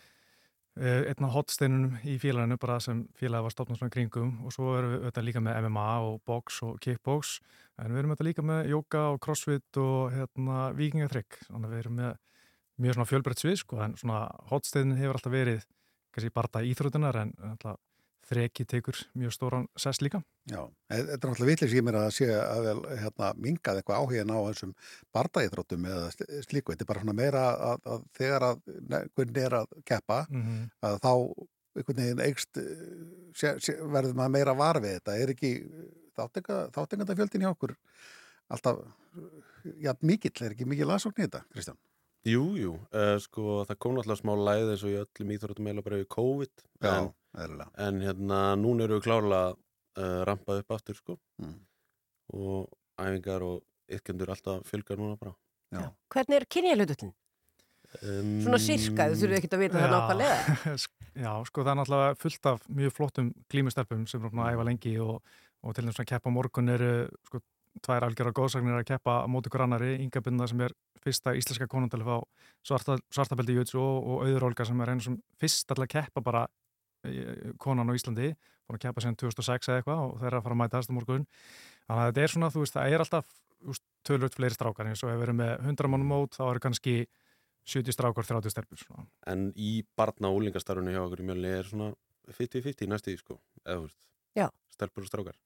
[0.81, 4.71] einn af hotsteinunum í félaginu bara sem félagi var stopnað svona í kringum og svo
[4.79, 7.35] erum við auðvitað líka með MMA og box og kickbox
[7.77, 11.83] en við erum auðvitað líka með yoga og crossfit og hérna vikingatrygg þannig að við
[11.83, 12.17] erum með
[12.81, 15.69] mjög svona fjölbreytt svið sko en svona hotsteinin hefur alltaf verið
[16.15, 17.81] kannski bara íþrótunar en alltaf
[18.31, 22.11] þreki tekur mjög stóran sess líka Já, e- þetta er náttúrulega vitlis í mér að
[22.17, 24.75] sé að vel hérna, mingað eitthvað áhugin á þessum
[25.15, 26.75] bardaíþróttum eða sl- slíku.
[26.75, 28.63] Þetta er bara meira að, að þegar að
[29.15, 30.71] hvernig er að keppa mm -hmm.
[30.89, 31.13] að þá
[31.81, 32.41] einhvern veginn
[33.37, 35.19] sé, sé, verður maður meira var við þetta.
[35.19, 35.53] Er ekki
[36.19, 37.77] þáttengandafjöldin hjá okkur
[38.51, 38.81] alltaf
[39.79, 41.79] já, mikill, er ekki mikið lasokn í þetta, Kristján?
[42.29, 45.85] Jú, jú, uh, sko það kom náttúrulega smá læð eins og í öllum íþróttum eða
[45.87, 46.93] bara við COVID Já,
[47.45, 51.55] en, en hérna núna eru við klárlega uh, rampað upp aftur sko Mm.
[52.37, 52.69] og
[53.01, 55.33] æfingar og yrkendur alltaf fjölgar núna bara
[55.73, 55.87] Já.
[56.13, 57.15] Hvernig er kynjalututin?
[58.03, 60.75] um, Svona sirka, þú þurfum ekki að vita það nákvæmlega.
[61.25, 64.93] Já, sko það er náttúrulega fullt af mjög flottum glímustelpum sem er að æfa lengi
[65.03, 65.17] og,
[65.65, 66.91] og til þess að keppa morgun eru
[67.31, 67.41] sko
[67.85, 71.69] tvær algjörða góðsagnir að keppa á móti ykkur annari, Inga Binda sem er fyrsta íslenska
[71.71, 72.19] konundalif á
[72.67, 76.47] svarta, svartabeldi Jöts og, og Auður Olga sem er einu sem fyrst alltaf keppa bara
[77.09, 78.35] eh, konan á Íslandi,
[78.69, 80.97] búin að keppa sem 2006 eða eitthvað og þeir eru að fara að mæta aðstu
[80.99, 81.25] morgun.
[81.87, 83.33] Þannig að þetta er svona, þú veist, það er alltaf
[84.09, 84.91] tölvöld fleiri strákar.
[84.91, 86.95] Eins og ef við erum með 100 mannum mót þá eru kannski
[87.69, 89.07] 70 strákar, 30 stelpur svona.
[89.27, 91.93] en í barna og úlingastarfinu hjá okkur í mjölni er svona
[92.31, 94.47] 50-50 næstu sko eða þú veist, Já.
[94.75, 95.39] stelpur og strákar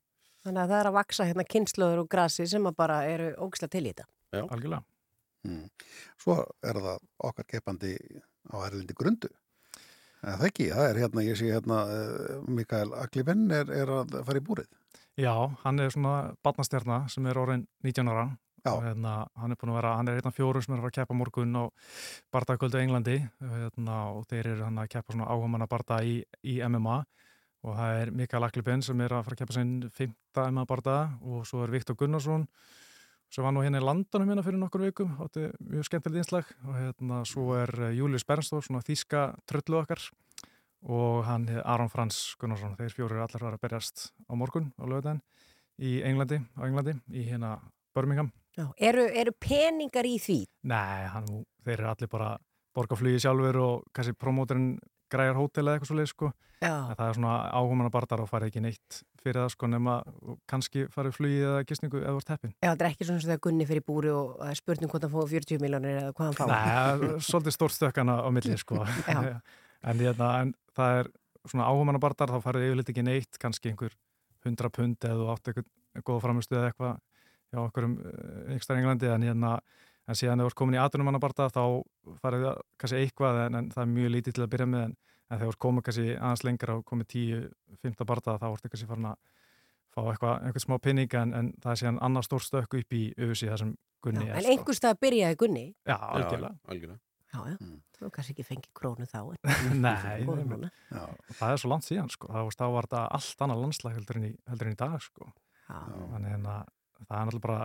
[0.45, 3.73] Þannig að það er að vaksa hérna kynnslóður og grasi sem að bara eru ógislega
[3.73, 4.09] til í þetta.
[4.45, 4.83] algjörlega
[5.45, 5.69] Mm.
[6.21, 7.91] Svo er það okkar keppandi
[8.49, 9.29] á erlendi grundu.
[10.25, 14.15] En það ekki, það er hérna, ég sé hérna, uh, Mikael Aklibenn er, er að
[14.25, 14.71] fara í búrið.
[15.21, 18.25] Já, hann er svona barnastjarna sem er orðin 19 ára
[18.65, 18.73] Já.
[18.87, 20.95] hérna, hann er búin að vera, hann er einn af fjórum sem er að fara
[20.95, 21.65] að keppa morgun á
[22.35, 26.97] bardagkvöldu Englandi hérna, og þeir eru hann að keppa svona áhugamanna barda í, í MMA
[27.05, 27.24] og
[27.73, 30.17] það er Mikael Aklibin sem er að fara að keppa sinn 5.
[30.51, 32.45] MMA barda og svo er Viktor Gunnarsson
[33.33, 36.77] sem var nú hérna í landunum hérna fyrir nokkur vikum átti mjög skemmtilegt einslag og
[36.77, 40.03] hérna svo er eh, Július Bernstór, svona þýska tröllu okkar
[40.85, 44.85] og hann er Aron Frans Gunnarsson, þeir fjóru er allar að berjast á morgun á
[44.85, 45.23] lögudaginn
[45.81, 47.57] í Englandi, á Englandi, í hérna
[47.97, 48.31] Birmingham.
[48.55, 48.69] Já.
[48.79, 50.45] Eru, eru peningar í því?
[50.71, 51.31] Nei, hann,
[51.65, 52.35] þeir eru allir bara
[52.75, 54.75] borgarflugi sjálfur og kannski promóterinn
[55.13, 56.31] græjar hótel eða eitthvað svo leið sko.
[56.65, 59.97] En það er svona áhugamanna barndar og farið ekki neitt fyrir það sko nema
[60.49, 62.55] kannski farið flugið eða gistningu eða vart heppin.
[62.55, 65.13] Já, þetta er ekki svona það gunni fyrir búri og það er spurning hvort hann
[65.13, 66.47] fóðu 40 miljónir eða hvað hann fá.
[66.49, 68.81] Nei, það svolítið stórt stökkana á milli sko.
[69.85, 71.09] En, hérna, en það er
[71.45, 73.93] svona áhugamanna barndar þá farið yfirleitt ekki neitt, kannski einhver
[74.49, 76.95] 100 pund eða átt eitthvað góða framistu eða eitthvað
[77.55, 77.97] hjá okkur um
[78.49, 79.51] einhverstað Englandi en hérna
[80.09, 81.63] en síðan ef þú ert komin í atvinnumannabarta þá
[82.23, 84.97] farið það kannski eitthvað en, en það er mjög lítið til að byrja með en,
[85.31, 88.91] en þegar þú ert komin kannski aðeins lengra og komið 10-15 barta þá ertu kannski
[88.91, 89.19] farin að
[89.95, 93.03] fá eitthvað, eitthvað smá pinning en, en það er síðan annar stór stökk upp í
[93.15, 93.75] öfusi það sem
[94.05, 95.65] Gunni Já, er en einhvers það byrjaði gunni.
[95.89, 96.57] Já, algjörlega.
[96.59, 97.01] Já, algjörlega.
[97.35, 97.55] Já, já,
[97.97, 99.21] þú kannski ekki fengið krónu þá
[99.85, 100.69] Nei, núna.
[101.35, 102.29] það er svo langt síðan sko.
[102.31, 105.31] þá, var þetta allt annað landslag heldur en í, heldur en í dag sko.
[105.65, 105.79] Já.
[106.13, 106.59] þannig hérna,
[107.01, 107.59] það er náttúrulega bara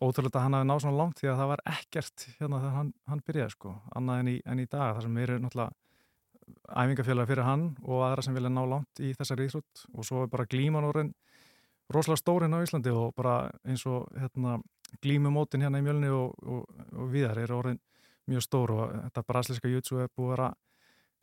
[0.00, 2.92] ótrúlega að hann hafi náð svona langt því að það var ekkert hérna þegar hann,
[3.10, 5.72] hann byrjaði sko, annað en í, en í dag þar sem eru náttúrulega
[6.84, 10.32] æfingafélag fyrir hann og aðra sem vilja ná langt í þessari íþrótt og svo er
[10.32, 11.12] bara glíman orðin
[11.92, 14.58] rosalega stórin á Íslandi og bara eins og hérna,
[15.04, 17.80] glímumótin hérna í mjölni og, og, og viðar er orðin
[18.30, 20.54] mjög stór og þetta brasliska jutsu er búið að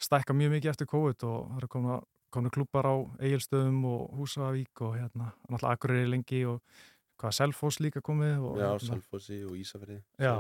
[0.02, 2.04] stækka mjög mikið eftir COVID og það eru komin,
[2.34, 6.62] komin klúpar á Egilstöðum og Húsavík og hérna náttúrulega Akureyri lengi og
[7.22, 10.36] hvað Selfoss líka komið og, Já, hérna, Selfossi og Ísafriði Já,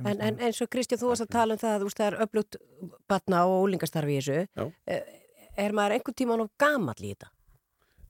[0.00, 2.56] En, en eins og Kristján, þú varst að tala um það að það er öflugt
[3.10, 4.46] batna og ólingastarfi í þessu.
[4.56, 4.62] Já.
[4.88, 5.02] Eh,
[5.60, 7.30] Er maður einhvern tíman of gamall í þetta?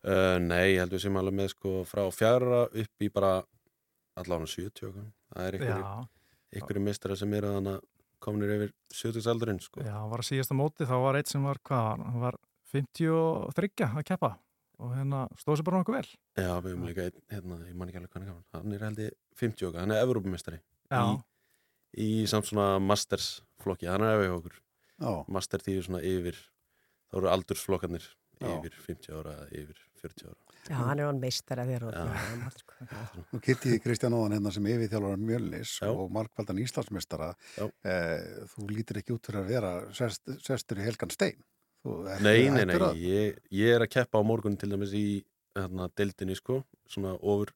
[0.01, 3.33] Uh, nei, ég held við sem alveg með sko frá fjara upp í bara
[4.21, 5.09] allavega 70 okkar.
[5.31, 7.81] Það er ykkur mistara sem eru þannig
[8.21, 9.83] kominir yfir 70 aldurinn sko.
[9.85, 12.39] Já, var að síðasta móti, þá var eitt sem var hvað, hann var
[12.73, 14.35] 53 að keppa
[14.81, 16.11] og hérna stóð sér bara nokkuð vel.
[16.41, 18.47] Já, við höfum líka einn, hérna, ég man ekki alveg hann gaman.
[18.57, 20.61] Hann er held ég 50 okkar, hann er Evrópumistari
[20.91, 21.03] Já.
[21.95, 23.29] í, í samt svona Masters
[23.61, 24.57] flokki, hann er eftir okkur.
[25.01, 25.13] Já.
[25.33, 26.39] Master því svona yfir,
[27.11, 28.07] þá eru aldursflokkarnir
[28.41, 28.53] Já.
[28.57, 30.39] yfir 50 ára, yfir 40 ára.
[30.69, 31.21] Já, hann er hann
[31.97, 32.25] Já.
[32.31, 32.75] gamall, sko.
[32.85, 33.05] Já.
[33.33, 39.17] Nú kittiði Kristján Óðan hérna sem yfirþjálfur Mjölnis og markvaldan Íslandsmeistara eh, þú lítir ekki
[39.17, 41.41] út fyrir að vera sest, sestur í Helgan Stein
[41.85, 45.25] Nei, nei, nei, að- ég, ég er að keppa á morgun til dæmis í
[45.57, 47.53] hérna, deildinni sko, svona ofur,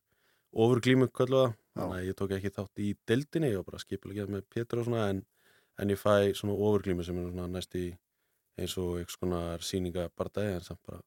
[0.55, 3.83] ofur glímu köllu það, þannig að ég tók ekki þátt í deildinni, ég var bara
[3.85, 5.21] skipulegið með Pétur og svona, en,
[5.79, 7.85] en ég fæ svona ofur glímu sem er svona næst í
[8.59, 11.03] eins og eitthvað svona síninga bardagi, en samt bara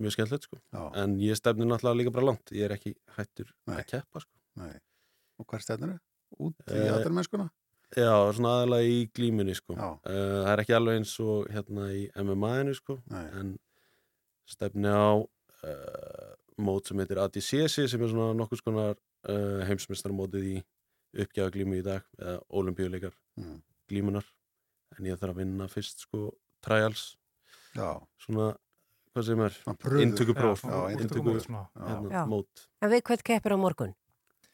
[0.00, 0.82] mjög skemmtilegt sko, Já.
[1.02, 3.78] en ég stefni náttúrulega líka bara langt, ég er ekki hættur Nei.
[3.80, 4.32] að keppa sko.
[4.60, 4.74] Nei.
[5.40, 5.98] Og hvað er stefnir
[6.38, 7.50] Út í Eh, aðalmennskuna?
[7.94, 9.76] Já, svona aðalega í glímunni sko.
[9.78, 10.00] Uh,
[10.42, 13.52] það er ekki alveg eins og hérna í MMA-inu sko, en
[14.50, 18.96] stefni á uh, mót sem heitir ADCC sem er svona nokkuð skonar
[19.28, 20.56] uh, heimsmyndstarmótið í
[21.22, 23.58] uppgjafa glímu í dag eða olimpíuleikar Mm.
[23.90, 24.24] glímunar
[24.96, 26.30] en ég þarf að vinna fyrst sko
[26.64, 27.18] trials
[27.76, 28.00] Já.
[28.16, 28.46] svona,
[29.12, 30.00] hvað sem er pröfu.
[30.06, 31.66] inntökupróf Já, já, inntöku, svona.
[31.76, 31.84] Já.
[31.90, 33.92] hérna, mót En við hvert keppir á morgun?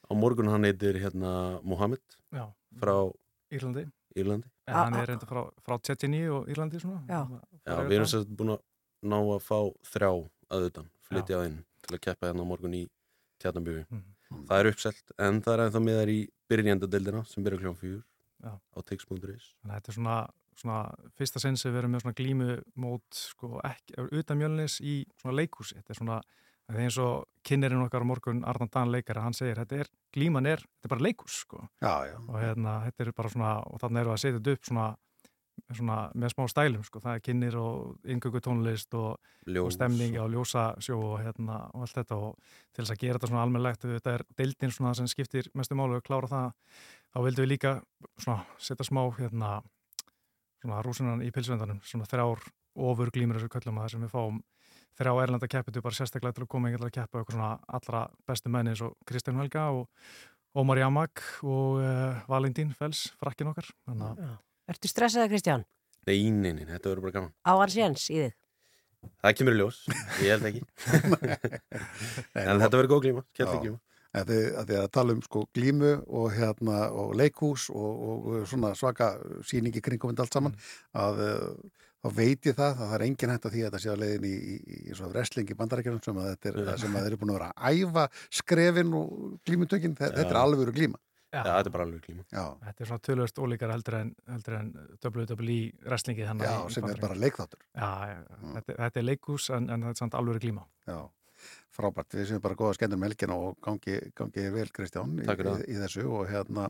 [0.03, 2.03] á morgun hann heitir hérna Mohamed
[2.35, 2.49] Já.
[2.75, 2.97] frá
[3.53, 3.85] Írlandi.
[4.17, 7.03] Írlandi En hann er reynda frá, frá Tjetjini og Írlandi svona.
[7.09, 7.23] Já.
[7.67, 8.63] Já, við erum sérst búin að
[9.03, 9.59] ná að fá
[9.93, 10.11] þrjá
[10.53, 12.83] aðutan, flytja að inn til að keppa hérna á morgun í
[13.43, 13.87] tjarnabjöfi.
[13.91, 14.45] Mhm.
[14.49, 16.21] Það er uppselt, en það er ennþá með þær í
[16.53, 18.03] byrjandadeildina sem byrja kljón fjúr
[18.43, 19.49] á tix.is.
[19.67, 20.17] Að þetta er svona,
[20.57, 20.79] svona
[21.19, 25.77] fyrsta sinn sem við erum með svona glímumót sko, ekki, utan mjölnis í svona leikhúsi.
[25.81, 26.21] Þetta er svona,
[26.67, 29.91] það er eins og kynnerinn okkar á morgun, Arnan Dan leikari, hann segir, þetta er,
[30.15, 31.65] glíman er, þetta er bara leikhús, sko.
[31.83, 32.19] Já, já.
[32.29, 34.87] Og hérna, þetta er bara svona, og þannig við að setja þetta upp svona,
[35.73, 37.03] svona með smá stælum, sko.
[37.03, 39.35] Það er kynir og yngöngu tónlist og,
[39.65, 43.33] og stemning og ljósasjó og hérna og allt þetta og til þess að gera þetta
[43.33, 46.51] svona almennlegt, þetta er deildin svona sem skiptir mestu málu og klára það,
[47.11, 47.77] þá vildum við líka
[48.17, 49.59] svona setja smá hérna
[50.63, 52.45] svona rúsinan í pilsvendanum, svona þrjár
[52.87, 54.41] ofur glímur þessu köllum að þessum við fáum
[54.99, 58.53] þrjá erlenda keppitu bara sérstaklega til að koma einhverja að keppa eitthvað svona allra bestu
[58.53, 59.89] menni eins og Kristján Helga og
[60.59, 64.41] Ómar Jamak og uh, Valendín Fels, frakkin okkar Þannig að
[64.71, 65.65] Ertu stressaða, Kristján?
[66.07, 67.33] Nei, nei, nei, þetta verður bara gaman.
[67.43, 68.37] Á hans jens í þig?
[69.23, 69.79] Það kemur í ljós,
[70.23, 70.63] ég held ekki.
[72.39, 73.81] en þetta verður góð glíma, glíma.
[74.13, 78.75] Að þið, að að tala um sko glímu og, hérna, og leikhús og, og svona
[78.79, 79.15] svaka
[79.49, 80.59] síningi kringum þetta allt saman
[81.01, 83.83] að uh, þá veit ég það að það er engin hægt að því að þetta
[83.85, 86.97] sé að leiðin í, í, í svona wrestling í bandarækjunum sem að þetta er, sem
[86.99, 88.05] að þeir eru búin að vera að æfa
[88.43, 91.01] skrefin og glímutökin, þetta, þetta er alvöru glíma.
[91.33, 92.23] Já, þetta er bara alveg glíma.
[92.29, 94.67] Já, Þetta er svona tölvöld ólíkar heldur en, heldur en
[95.01, 95.55] WWE
[95.87, 97.63] wrestlingið hann Já, sem er bara leikþáttur.
[97.73, 98.19] Já, já,
[98.59, 100.67] þetta, þetta er leikús en, en þetta er samt alveg glíma.
[100.85, 100.99] Já,
[101.73, 102.13] frábært.
[102.19, 105.81] Við séum bara góða skemmtur með helgina og gangi, gangi vel Kristján í, í, í
[105.81, 106.69] þessu og hérna,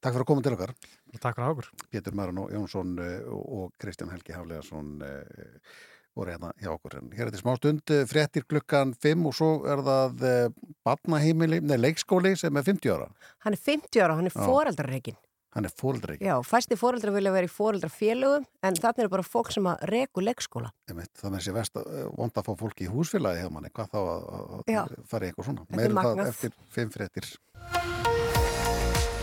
[0.00, 0.74] takk fyrir að koma til okkar.
[1.18, 1.70] Takk fyrir okkur.
[1.92, 4.98] Pétur Maran Jónsson eh, og og Kristján Helgi Haflegason
[6.18, 6.98] voru hérna hjá okkur.
[6.98, 10.50] En hér er þetta smá stund, eh, fréttir klukkan 5 og svo er það eh,
[10.86, 13.08] barnaheimili, nei, leikskóli sem er 50 ára.
[13.46, 15.18] Hann er 50 ára, hann er foreldrarreikin.
[15.56, 16.20] Hann er fóldreik.
[16.20, 20.24] Já, fæsti foreldrar vilja vera í foreldrafélögum en þarna eru bara fólk sem að reku
[20.24, 20.72] leikskóla.
[20.90, 21.88] Það með sér vest að
[22.18, 25.66] vond að fá fólki í húsfélagi hjá manni, hvað þá að, fara í eitthvað svona.
[25.68, 27.30] Þetta er Meira um það eftir 5 fréttir.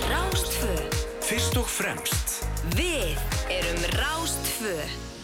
[0.09, 0.77] Rástfö.
[1.25, 2.35] Fyrst og fremst
[2.77, 3.17] Við
[3.49, 5.14] erum Rástfö.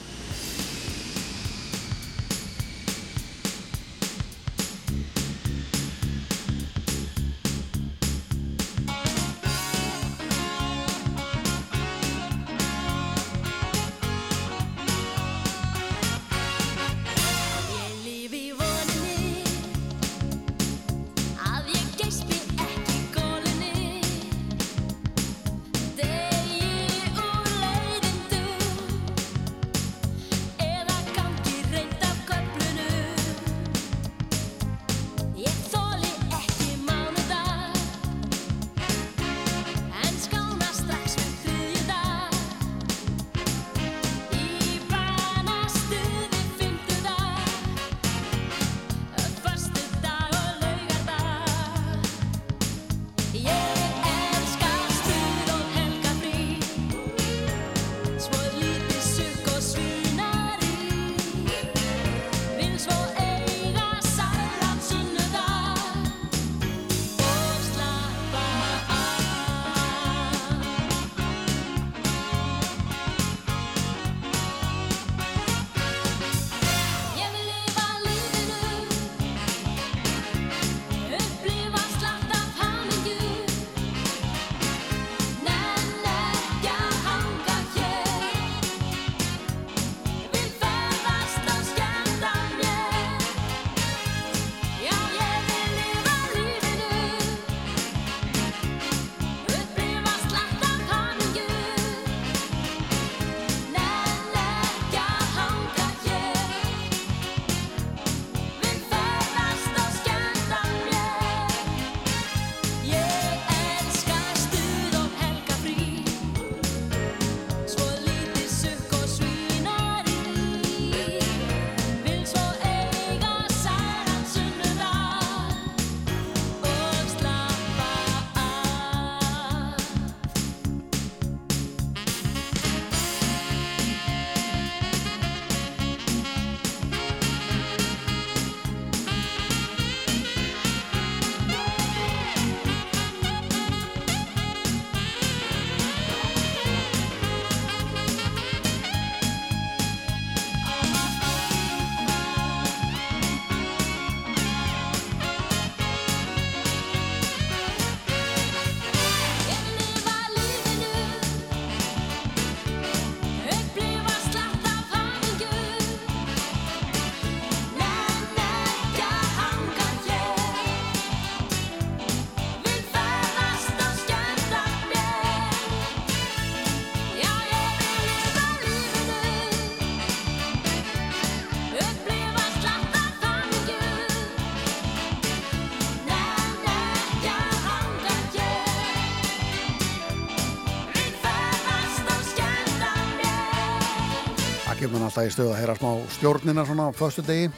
[195.11, 197.49] Alltaf í stöðu að heyra smá stjórnina svona á föstu degi.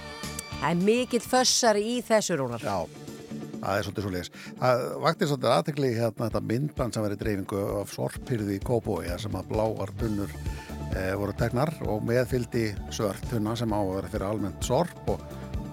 [0.58, 2.64] Það er mikill fössar í þessu rúnar.
[2.66, 2.88] Já,
[3.62, 4.32] það er svolítið svo leiðis.
[4.62, 9.38] Það vakti svolítið aðtekli hérna þetta myndband sem í dreifingu af sorphyrði í Kópói sem
[9.38, 14.66] að bláar tunnur e, voru tegnar og meðfyldi svört tunna sem á vera fyrir almennt
[14.66, 15.22] sorp og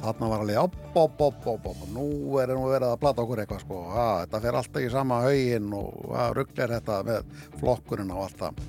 [0.02, 3.40] þarna var alveg upp, upp, upp, upp, upp, nú er nú verið að plata okkur
[3.44, 8.26] eitthvað sko, ha, þetta fer alltaf í sama haugin og rugglir þetta með flokkurinn og
[8.26, 8.62] allt það.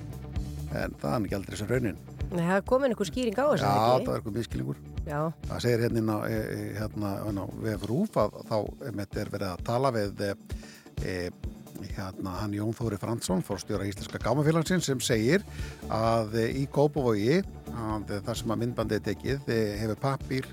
[0.72, 2.00] En það er ekki aldrei sem raunin.
[2.32, 4.04] Nei, það komin einhver skýring á þessu, Já, ekki?
[4.06, 4.82] það er eitthvað miskilingur.
[5.04, 5.18] Já.
[5.48, 8.56] Það segir hérna e, e, hérna, hérna, við rúf að þá
[8.88, 10.30] er verið að tala við e,
[11.02, 11.16] e,
[11.98, 15.44] hérna, hann Jón Þóri Fransson, fórstjóra Íslenska Gámafélagsins sem segir
[15.92, 19.52] að e, í Kópavogi að þar sem að myndbandið er tekið
[19.82, 20.48] hefur pappir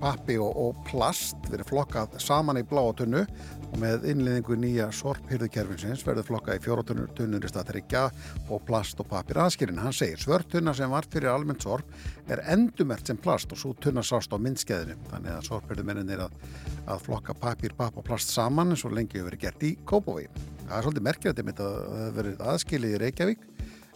[0.00, 3.24] pappi og, og plast verið flokkað saman í bláa tunnu
[3.72, 8.02] og með innleðingu nýja sorphyrðukerfinsins verður flokkað í fjóratunur í stað tryggja
[8.52, 9.80] og plast og pappir aðskirinn.
[9.80, 11.88] Hann segir svörtunna sem var fyrir almennt sorp
[12.28, 14.98] er endumert sem plast og svo tunna sást á myndskeiðinu.
[15.10, 16.38] Þannig að sorphyrðumennin er að,
[16.86, 20.26] að flokka pappir, papp og plast saman eins og lengi hefur verið gert í Kópói.
[20.66, 23.46] Það er svolítið merkilegt að það hefur verið aðskilið í Reykjavík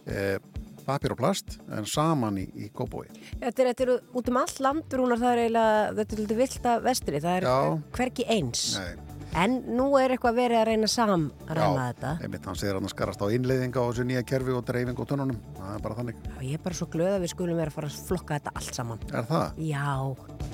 [0.07, 0.39] eh,
[0.87, 3.09] pappir og plast en saman í, í Kópói.
[3.43, 6.71] Þetta er, þetta er út um allt landrúnar, það er eiginlega, þetta er lítið vilt
[6.73, 7.59] að vestri, það er Já.
[7.99, 8.65] hverki eins.
[8.79, 9.06] Nei.
[9.37, 12.11] En nú er eitthvað verið að reyna sam að reyna þetta.
[12.25, 15.09] einmitt hann segir hann að skarast á innleiðinga á þessu nýja kerfi og dreifing og
[15.11, 15.41] tunnunum.
[15.59, 16.23] Það er bara þannig.
[16.25, 18.53] Já, ég er bara svo glöð að við skulum vera að fara að flokka þetta
[18.61, 19.03] allt saman.
[19.13, 19.61] Er það?
[19.61, 19.91] Já,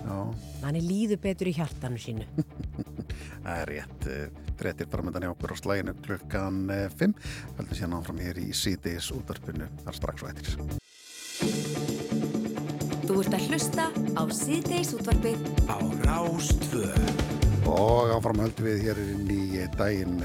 [0.02, 0.16] Já,
[0.64, 2.26] manni líður betur í hjartanu sínu.
[3.44, 4.08] það er rétt.
[4.62, 6.58] Frettir bara með þannig okkur á slæginu klukkan
[6.98, 7.14] 5.
[7.58, 10.58] Heldur síðan áfram hér í síðdeis útarpinu þar strax og eftir.
[13.06, 13.86] Þú ert að hlusta
[14.18, 17.31] á síðdeis útvarpið Á Rástvöð.
[17.70, 20.18] Og áfram höldum við hér inn í daginn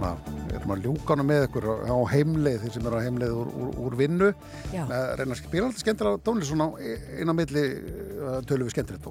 [0.00, 0.12] na,
[0.48, 3.50] við erum að ljúka hana með ykkur á heimleið, þeir sem eru á heimleið úr,
[3.52, 4.30] úr, úr vinnu.
[4.84, 6.68] Að reyna að spila alltaf skemmtilega tónlist svona
[7.20, 7.64] inn á milli
[8.48, 9.08] tölum við skemmtilegt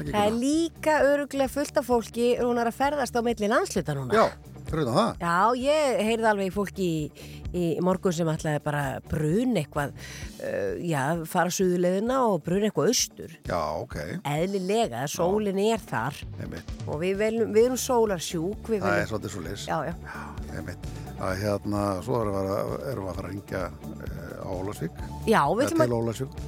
[0.00, 4.16] Ekki Það er líka öruglega fullt af fólki rúnar að ferðast á milli landsluta núna.
[4.16, 4.26] Já,
[4.72, 9.62] fyrir það Já, ég heyrði alveg fólki í, í morgun sem ætlaði bara að bruna
[9.62, 9.94] eitthvað,
[10.42, 13.36] uh, já, fara suðulegðina og bruna eitthvað austur.
[13.48, 13.98] Já, ok,
[14.34, 18.72] Eðlilega, sólin er þar einmitt og við, veljum, við erum sólarsjúk.
[18.72, 20.24] Við Það er viljum, svolítið svo leys já, já.
[20.54, 24.50] einmitt að hérna, svo erum við að, erum við að fara að ringja uh, á
[24.54, 25.00] Ólasvík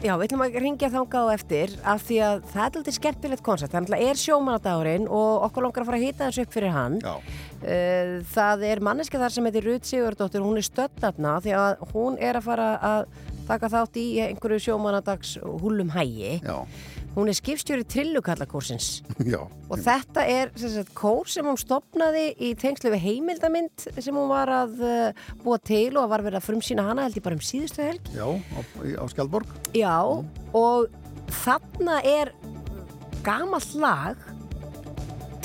[0.00, 3.44] Já, við ætlum að ringja þangað á eftir af því að það er alltaf skemmtilegt
[3.44, 3.74] koncept.
[3.76, 7.00] Það er sjómanadagurinn og okkur langar að fara að hýta þessu upp fyrir hann.
[7.04, 7.14] Já,
[7.60, 12.14] Uh, það er manneska þar sem heitir Rut Sigurdóttir, hún er stöddafna því að hún
[12.16, 13.02] er að fara að
[13.50, 16.38] taka þátt í einhverju sjómanadags húlum hægi.
[16.40, 16.56] já,
[17.10, 23.02] Hún er skipstjóri trillukallakórsins og þetta er sagt, kór sem hún stopnaði í tengslu við
[23.02, 27.18] heimildamind sem hún var að uh, búa til og var verið að frumsýna hana held
[27.18, 28.12] ég bara um síðustu helg.
[28.14, 28.60] Já, á,
[29.02, 29.96] á Skjaldborg Já,
[30.54, 30.86] og
[31.42, 32.30] þarna er
[33.26, 34.22] gamalt lag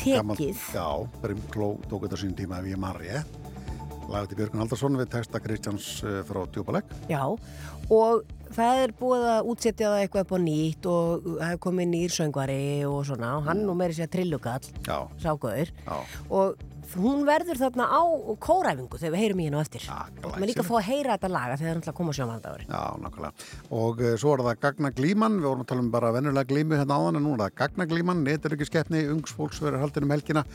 [0.05, 0.61] Gamalt- tekið.
[0.77, 0.87] Já,
[1.23, 3.01] Brimkló tók þetta sín tíma ef ég man
[4.11, 7.23] Lagði til Björgun Haldarsson við texta Kristjáns uh, frá Djúbalegg Já,
[7.93, 8.25] og
[8.55, 12.15] það er búið að útsetja það eitthvað upp á nýtt og það er komið nýr
[12.15, 15.73] söngvari og svona og hann nú meiri sér trillugall, ságauður.
[15.85, 15.97] Já,
[16.29, 18.01] og hún verður þarna á
[18.41, 19.85] kóræfingu þegar við heyrum í hennu eftir.
[19.89, 22.65] Og maður líka fá að heyra þetta laga þegar það er að koma sjómandagur.
[22.65, 23.47] já, nákvæmlega.
[23.79, 26.99] Og uh, svo er það gagnaglíman Við vorum að tala um bara vennulega glímu hérna
[26.99, 30.45] áðan en nú er það gagnaglíman, neturökkiskeppni ungsfólks verður haldin um helgina.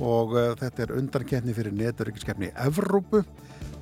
[0.00, 3.22] Og uh, þetta er undankeppni fyrir neturökkiskeppni Evrópu.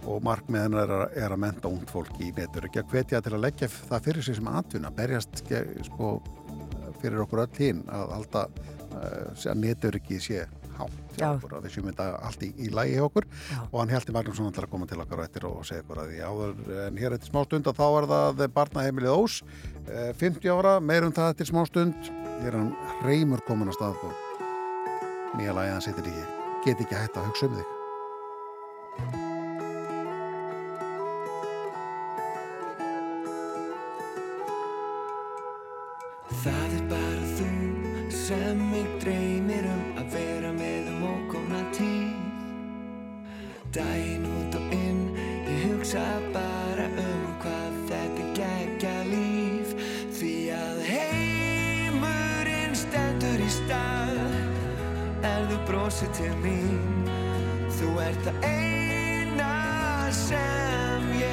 [0.04, 3.46] Og markmið hennar er, er að menta ungt fólk í neturökki að hvetja til að
[3.46, 5.40] leggja það fyrir sig sem atvinna, berjast
[5.88, 6.10] sko,
[7.00, 10.44] fyrir okkur öll hinn að halda uh, að neturökki sé
[11.18, 11.30] hjá Já.
[11.38, 13.28] okkur og við séum þetta allt í, í lægi hjá okkur.
[13.50, 13.60] Já.
[13.70, 16.22] og hann Hjalti Magnússon að koma til okkar á eftir og segja okkur að því
[16.28, 16.54] áður
[16.84, 19.40] en hér eftir smá stund að þá er það barnaheimilið Ós
[19.88, 22.12] eh, 50 ára, meirum það eftir smá stund
[22.44, 22.72] er hann
[23.04, 24.14] reymur komin á stað og
[25.38, 26.16] nýja lagið hann situr í
[26.64, 27.70] get ekki hægt að hugsa um þig.
[36.44, 37.50] Það er bara þú
[38.12, 39.83] sem mig dreymir um
[43.74, 45.10] Dæin út og inn,
[45.50, 49.72] ég hugsa bara um hvað þetta geggja líf.
[50.14, 54.14] Því að heimurinn stendur í stað.
[55.26, 57.10] Er þú brosið til mín,
[57.74, 59.52] þú ert það eina
[60.22, 61.23] sem ég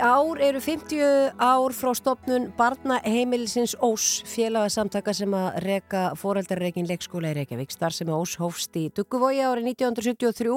[0.00, 7.36] ár eru 50 ár frá stopnun barnaheimilisins Ós, félagasamtaka sem að reka foreldarreikin leikskóla í
[7.36, 7.72] Reykjavík.
[7.72, 10.56] Starf sem Ós hófst í Dugguvogi árið 1973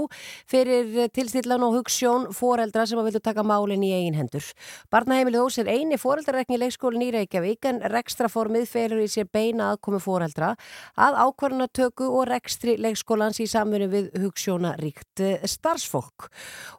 [0.49, 4.47] fyrir tilstillan og hugssjón foreldra sem að vilja taka málinn í eigin hendur.
[4.93, 9.99] Barnaheimilið Ós er eini foreldarreikin leikskólin í Reykjavík en rekstraformið felur í sér beina aðkomi
[10.03, 10.53] foreldra
[10.95, 16.31] að ákvarðanatöku og rekstri leikskólans í samfunni við hugssjónaríkt starfsfólk.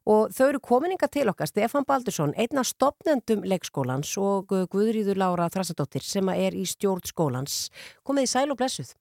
[0.08, 5.50] Og þau eru komininga til okkar, Stefan Baldursson, einn af stopnendum leikskólans og Guðrýður Lára
[5.52, 7.68] Þrassadóttir sem er í stjórn skólans.
[8.06, 8.94] Komið í sæl og blessuð.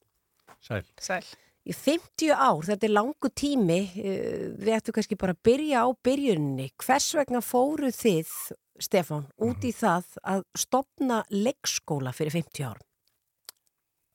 [0.64, 0.84] Sæl.
[1.00, 1.24] Sæl.
[1.64, 5.88] Í 50 ár, þetta er langu tími, eh, við ættum kannski bara að byrja á
[6.04, 6.72] byrjunni.
[6.76, 12.82] Hvers vegna fóru þið, Stefán, út í það að stopna leikskóla fyrir 50 ár?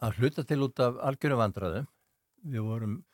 [0.03, 1.87] Að hluta til út af algjörum vandraðum.
[2.45, 3.05] Við vorum,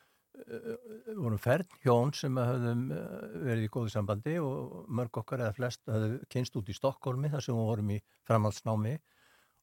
[1.15, 3.01] vorum færn hjón sem höfðum uh,
[3.45, 7.45] verið í góðu sambandi og mörg okkar eða flest höfðu kynst út í Stokkólmi þar
[7.45, 8.95] sem við vorum í framhaldsnámi.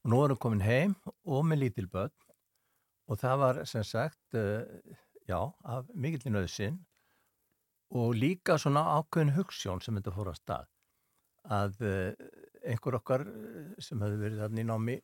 [0.03, 2.17] Og nú vorum komin heim og með lítilböld
[3.11, 4.63] og það var sem sagt, uh,
[5.29, 6.81] já, af mikillin auðsinn
[7.93, 10.69] og líka svona ákveðin hugssjón sem þetta fór að stað.
[11.53, 11.81] Að
[12.63, 13.25] einhver okkar
[13.83, 14.95] sem hefði verið þarna í námi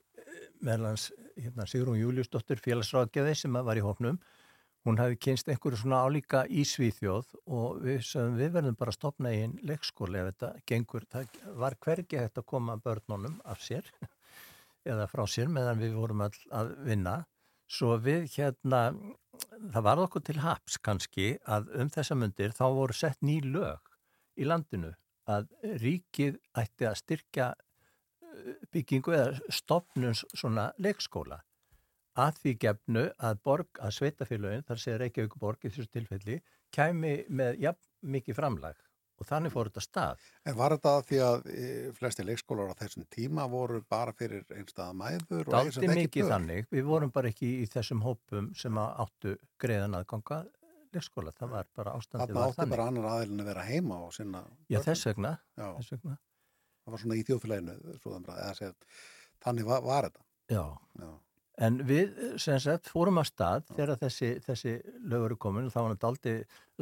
[0.64, 4.20] meðlans hérna, Sigrún Júliusdóttir félagsráðgeði sem var í hóknum
[4.88, 8.96] hún hafi kynst einhverju svona álíka í Svíþjóð og við, sögum, við verðum bara að
[8.96, 13.60] stopna í einn leikskóli ef þetta gengur, það var hvergi hægt að koma börnunum af
[13.64, 13.90] sér
[14.90, 17.18] eða frá sér meðan við vorum all að vinna.
[17.68, 18.82] Svo við hérna
[19.74, 23.92] það var okkur til haps kannski að um þessa myndir þá voru sett ný lög
[24.40, 24.94] í landinu
[25.28, 25.50] að
[25.82, 27.50] ríkið ætti að styrkja
[28.72, 31.42] byggingu eða stopnum svona leikskóla
[32.18, 36.36] að því gefnu að borg, að sveitafélagin, þar segir Reykjavík borg í þessu tilfelli,
[36.74, 38.84] kæmi með ja, mikið framlag
[39.18, 40.26] og þannig fór þetta stað.
[40.46, 41.64] En var þetta því að e,
[41.96, 45.50] flesti leikskólar á þessum tíma voru bara fyrir einstað mæður?
[45.58, 50.44] Átti mikið þannig, við vorum bara ekki í þessum hópum sem áttu greiðan aðganga
[50.94, 52.54] leikskóla, það var bara ástandið var þannig.
[52.54, 54.46] Það átti bara annar aðilin að vera heima og sinna...
[54.70, 56.16] Já, þess vegna, þess vegna
[56.88, 57.74] það var svona í þjóðfélaginu
[58.56, 58.72] segja,
[59.44, 60.62] þannig var, var þetta Já.
[60.96, 61.10] Já,
[61.58, 64.74] en við sem sagt fórum að stað þegar þessi, þessi
[65.10, 66.34] lögur eru komin og þá var þetta aldrei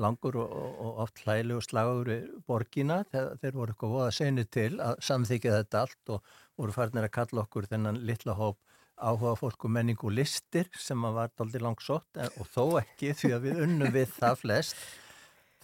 [0.05, 0.53] langur og,
[0.85, 2.13] og oft hlæli og slagur
[2.49, 7.09] borgina þegar þeir voru eitthvað voða senið til að samþykja þetta allt og voru farinir
[7.09, 8.61] að kalla okkur þennan litla hóp
[8.97, 13.45] áhuga fólk og menning og listir sem var aldrei langsótt og þó ekki því að
[13.45, 14.79] við unnum við það flest.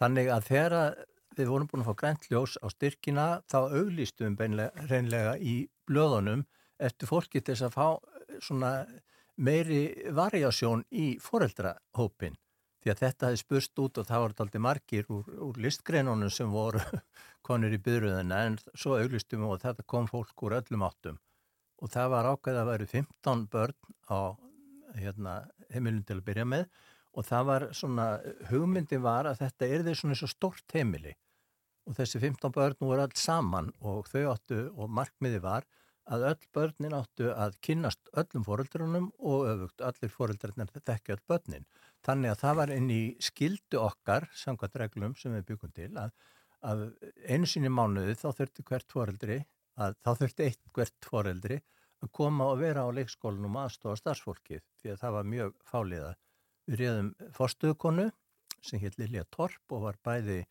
[0.00, 1.00] Þannig að þegar að
[1.36, 5.54] við vorum búin að fá grænt ljós á styrkina þá auglýstum beinlega reynlega í
[5.88, 6.44] blöðunum
[6.82, 8.86] eftir fólki til þess að fá svona
[9.36, 12.36] meiri variasjón í foreldrahópin
[12.82, 16.50] því að þetta hefði spurst út og það voru aldrei margir úr, úr listgreinunum sem
[16.50, 16.82] voru
[17.46, 21.20] konur í byrjuðina en svo auglýstum við og þetta kom fólk úr öllum áttum.
[21.82, 24.20] Og það var ákveð að veru 15 börn á
[24.98, 25.36] hérna,
[25.72, 26.66] heimilin til að byrja með.
[27.12, 28.06] Og það var svona,
[28.50, 31.14] hugmyndi var að þetta er því svona svo stort heimili.
[31.86, 35.66] Og þessi 15 börn voru alls saman og þau áttu og markmiði var
[36.10, 41.66] að öll börnin áttu að kynast öllum foreldrunum og öfugt allir foreldrunir þekkja öll börnin.
[42.02, 46.10] Þannig að það var inn í skildu okkar, samkvæmt reglum sem við byggum til, að,
[46.66, 46.82] að
[47.28, 49.38] einu sinni mánuði þá þurfti hvert foreldri,
[49.78, 51.60] að þá þurfti eitt hvert foreldri
[52.02, 56.10] að koma og vera á leikskólanum aðstofa starfsfólkið því að það var mjög fáliða.
[56.66, 58.10] Við reyðum fórstöðukonu
[58.62, 60.42] sem hétt Lilja Torp og var bæði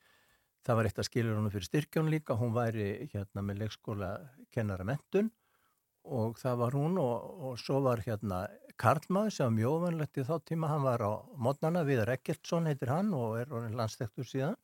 [0.62, 4.10] Það var eitt að skilja hún fyrir styrkjón líka, hún væri hérna með leikskóla
[4.54, 5.32] kennara mentun
[6.04, 8.46] og það var hún og, og svo var hérna
[8.82, 12.90] Karlmaður sem var mjög ofanlegt í þá tíma, hann var á mótnana, Viðar Eggertsson heitir
[12.90, 14.58] hann og er landstektur síðan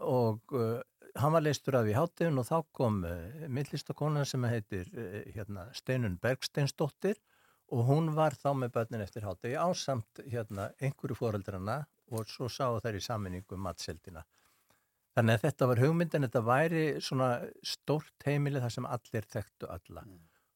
[0.00, 0.80] og uh,
[1.20, 5.68] hann var leistur af í háttegun og þá kom uh, millistakona sem heitir uh, hérna,
[5.76, 7.20] Steinun Bergsteinsdóttir
[7.72, 12.80] og hún var þá með börnin eftir hátegi ásamt hérna einhverju foreldrana og svo sáu
[12.84, 14.24] þær í saminningu matseldina.
[15.12, 17.28] Þannig að þetta var hugmyndin, þetta væri svona
[17.66, 20.04] stórt heimili þar sem allir þekktu alla.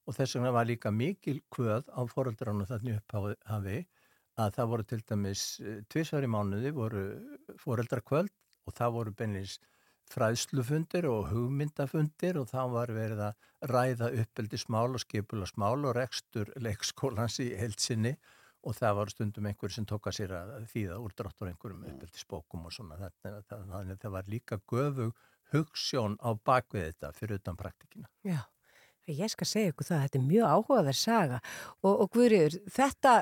[0.07, 3.81] Og þess vegna var líka mikil kvöð á foreldrarnu þannig upphafi
[4.37, 5.45] að það voru til dæmis
[5.93, 7.05] tvísvar í mánuði voru
[7.61, 8.33] foreldrakvöld
[8.67, 9.59] og það voru beinleins
[10.13, 15.97] fræðslufundir og hugmyndafundir og þá var verið að ræða uppeldi smál og skipula smál og
[15.99, 18.15] rekstur leikskólans í heilsinni
[18.67, 22.21] og það var stundum einhver sem tók að sér að þýða úr dráttur einhverjum uppeldi
[22.21, 25.09] spókum og svona þannig að það var líka göfu
[25.55, 28.11] hugssjón á bakvið þetta fyrir utan praktikina.
[28.27, 28.41] Já,
[29.07, 31.43] ég skal segja ykkur það, þetta er mjög áhugaverð saga
[31.83, 33.17] og, og Guðriður, þetta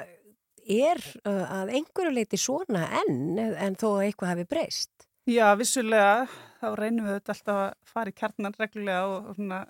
[0.64, 5.08] er uh, að einhverju leiti svona enn en þó að eitthvað hafi breyst.
[5.28, 6.26] Já, vissulega,
[6.60, 9.60] þá reynum við þetta alltaf að fara í kjarnan reglulega og, og svona,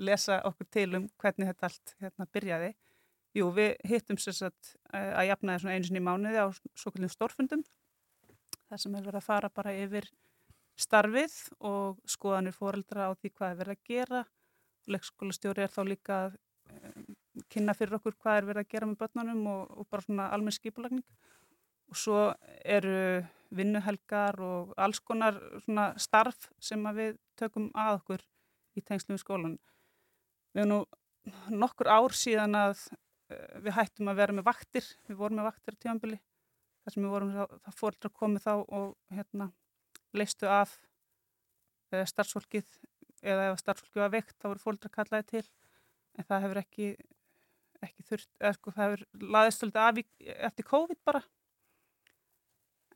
[0.00, 2.70] lesa okkur til um hvernig þetta allt hérna, byrjaði.
[3.34, 6.46] Jú, við hittum sérsagt að jafna það einu sinni í mánuði á
[6.78, 7.64] svo kallum stórfundum.
[8.70, 10.06] Það sem er verið að fara bara yfir
[10.78, 11.34] starfið
[11.66, 14.22] og skoðanir fóreldra á því hvað er verið að gera.
[14.86, 16.38] Leikskólastjóri er þá líka að
[16.70, 17.10] um,
[17.50, 20.54] kynna fyrir okkur hvað er verið að gera með börnunum og, og bara svona almenn
[20.54, 21.04] skipulagning.
[21.90, 22.24] Og svo
[22.62, 23.24] eru
[23.54, 25.42] vinnuhelgar og alls konar
[25.98, 28.28] starf sem við tökum að okkur
[28.78, 29.58] í tengslu við skólan.
[30.54, 30.84] Við erum nú
[31.50, 32.86] nokkur ár síðan að
[33.64, 36.20] við hættum að vera með vaktir, við vorum með vaktir á tímanbili,
[36.84, 39.50] þar sem við vorum, það fórdra komið þá og hérna
[40.14, 40.74] leistu af
[41.94, 42.78] uh, starfsfólkið
[43.24, 45.44] eða ef starfsfólkið var veikt þá voru fórdra kallaði til
[46.14, 46.90] en það hefur ekki,
[47.84, 50.02] ekki þurft, eða sko það hefur laðist svolítið af
[50.50, 51.24] eftir COVID bara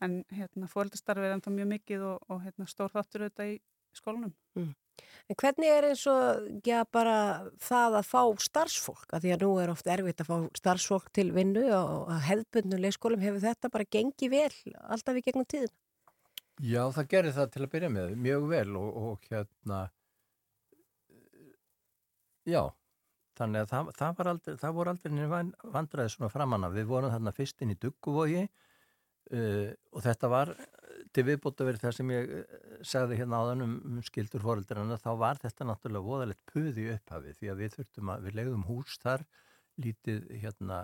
[0.05, 3.57] en hérna, fóröldastarfið er ennþá mjög mikið og, og hérna, stór þáttur auðvitað í
[3.97, 4.35] skólanum.
[4.59, 4.75] Mm.
[5.29, 7.17] En hvernig er eins og já, bara
[7.63, 9.11] það að fá starfsfólk?
[9.13, 12.97] Að því að nú er oft erfitt að fá starfsfólk til vinnu og að hefðbundnuleg
[12.97, 15.75] skólum hefur þetta bara gengið vel alltaf í gegnum tíðin?
[16.59, 19.83] Já, það gerir það til að byrja með mjög vel og, og hérna
[22.49, 22.63] já,
[23.39, 25.45] þannig að það, það, aldrei, það voru aldrei
[25.77, 26.73] vandræði svona framanna.
[26.75, 28.49] Við vorum þarna fyrst inn í Dugguvogi
[29.29, 30.51] Uh, og þetta var
[31.15, 32.57] til viðbútt að vera það sem ég uh,
[32.87, 37.53] sagði hérna áðan um, um skildur fóröldrarna þá var þetta náttúrulega voðalegt puði upphafi því
[37.53, 39.25] að við þurftum að við legðum hús þar
[39.79, 40.83] lítið hérna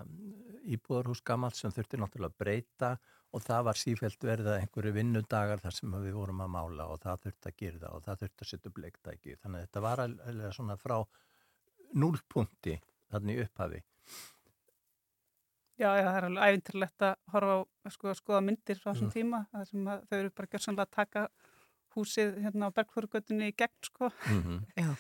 [0.71, 2.91] íbúðarhús gammalt sem þurfti náttúrulega að breyta
[3.35, 7.01] og það var sífælt verið að einhverju vinnudagar þar sem við vorum að mála og
[7.03, 9.85] það þurfti að gera það og það þurfti að setja upp leiktæki þannig að þetta
[9.89, 10.97] var alveg svona frá
[12.05, 12.77] núlpunkti
[13.11, 13.83] þannig upphafi
[15.75, 19.11] Já, já, það er alveg æfintilegt að horfa á sko, að skoða myndir frá þessum
[19.11, 21.25] tíma þar sem þau eru bara gjörsanlega að taka
[21.97, 24.11] húsið hérna á Bergfjörgötunni í gegn sko.
[24.31, 24.61] Mm -hmm.
[24.79, 24.95] Já,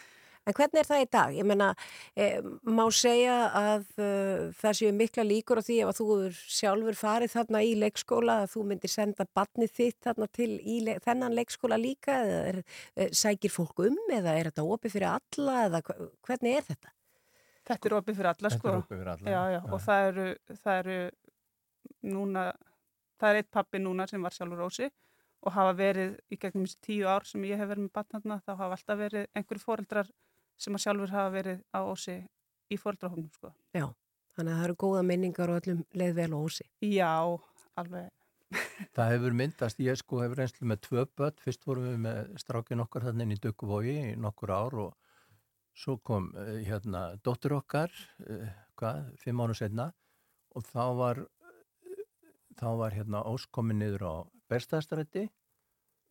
[0.46, 1.34] en hvernig er það í dag?
[1.34, 1.68] Ég menna,
[2.16, 6.08] eh, má segja að uh, það séu mikla líkur á því ef að þú
[6.58, 10.50] sjálfur farið þarna í leikskóla að þú myndir senda barnið þitt þarna til
[10.84, 12.62] le þennan leikskóla líka eða er,
[12.96, 15.82] er, sækir fólk um eða er þetta opið fyrir alla eða
[16.26, 16.90] hvernig er þetta?
[17.64, 18.60] Þetta er opið fyrir alla sko.
[18.60, 19.32] Þetta er opið fyrir alla.
[19.34, 20.26] Já, já, og það eru,
[20.64, 20.98] það eru
[22.14, 22.44] núna,
[23.20, 24.90] það er eitt pappi núna sem var sjálfur ósi
[25.44, 28.52] og hafa verið í gegnum þessi tíu ár sem ég hef verið með batnarna, þá
[28.54, 30.10] hafa alltaf verið einhverju fóreldrar
[30.60, 32.16] sem að sjálfur hafa verið á ósi
[32.72, 33.52] í fóreldrahóknum sko.
[33.76, 33.88] Já,
[34.36, 36.68] þannig að það eru góða minningar og öllum leið vel ósi.
[36.84, 37.12] Já,
[37.80, 38.12] alveg.
[38.96, 42.84] það hefur myndast, ég sko hefur einslu með tvö börn, fyrst vorum við með strákin
[42.84, 45.03] okkar þannig inn í Dökkuvói í nokkur ár og
[45.74, 47.94] Svo kom uh, hérna dóttur okkar,
[48.28, 49.88] uh, hvað, fimm ára senna
[50.54, 52.04] og þá var, uh,
[52.60, 54.14] þá var hérna óskomin niður á
[54.52, 55.26] Berstæðstrætti,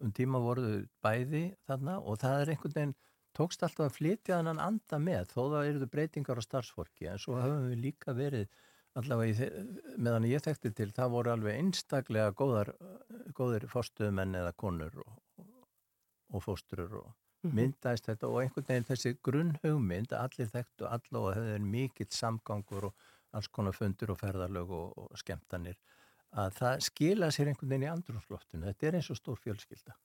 [0.03, 2.95] um tíma voruðu bæði þarna og það er einhvern veginn,
[3.38, 7.39] tókst alltaf að flytja þannan anda með þó það eruðu breytingar á starfsfólki en svo
[7.39, 8.51] hafum við líka verið
[8.99, 9.47] allavega
[9.97, 12.74] meðan ég þekkti til það voru alveg einstaklega góðar,
[13.34, 15.18] góðir fórstuðumenn eða konur og,
[16.34, 17.11] og fósturur og.
[17.44, 22.89] Myndaðist þetta og einhvern veginn þessi grunnhugmynd allir þekktu alla og það er mikill samgangur
[22.89, 25.78] og alls konar fundur og ferðarlög og, og skemmtanir
[26.34, 29.96] að það skila sér einhvern veginn í andrumsloftinu þetta er eins og stór fjölskylda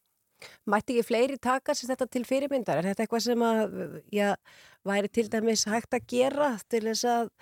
[0.70, 2.78] Mætti ekki fleiri taka sér þetta til fyrirmyndar?
[2.78, 3.72] Er þetta eitthvað sem að
[4.14, 4.28] já,
[4.86, 7.32] væri til dæmis hægt að gera til þess að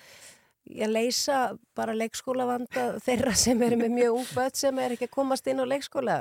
[0.65, 1.41] já, leysa
[1.77, 5.67] bara leikskólavanda þeirra sem eru með mjög útböð sem er ekki að komast inn á
[5.69, 6.17] leikskóla?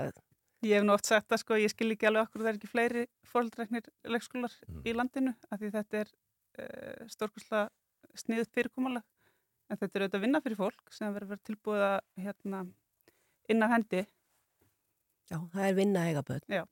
[0.65, 2.69] Ég hef nú oft sagt að sko, ég skil ekki alveg okkur það er ekki
[2.71, 4.79] fleiri fóröldreiknir leikskólar mm.
[4.87, 7.67] í landinu af því þetta er uh, eh, stórkurslega
[8.17, 9.05] sniðut fyrirkomalega
[9.69, 12.63] en þetta er auðvitað að vinna fyrir fólk sem verður tilbúið að hérna,
[13.49, 14.01] inn af hendi.
[15.25, 16.45] Já, það er vinna eiga börn.
[16.53, 16.63] Já.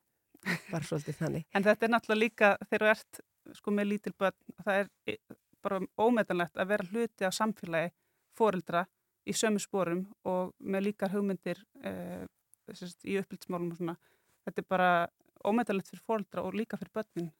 [0.70, 1.46] Bara svolítið þannig.
[1.56, 3.22] En þetta er náttúrulega líka þegar þú ert
[3.60, 5.20] sko með lítil börn það er
[5.64, 7.94] bara ómetanlegt að vera hluti á samfélagi
[8.38, 8.86] foreldra
[9.28, 12.26] í sömu sporum og með líkar hugmyndir uh,
[12.72, 13.96] sérst, í uppbyldsmálum og svona.
[14.48, 14.90] Þetta er bara
[15.44, 17.32] ómetalegt fyrir foreldra og líka fyrir börnin.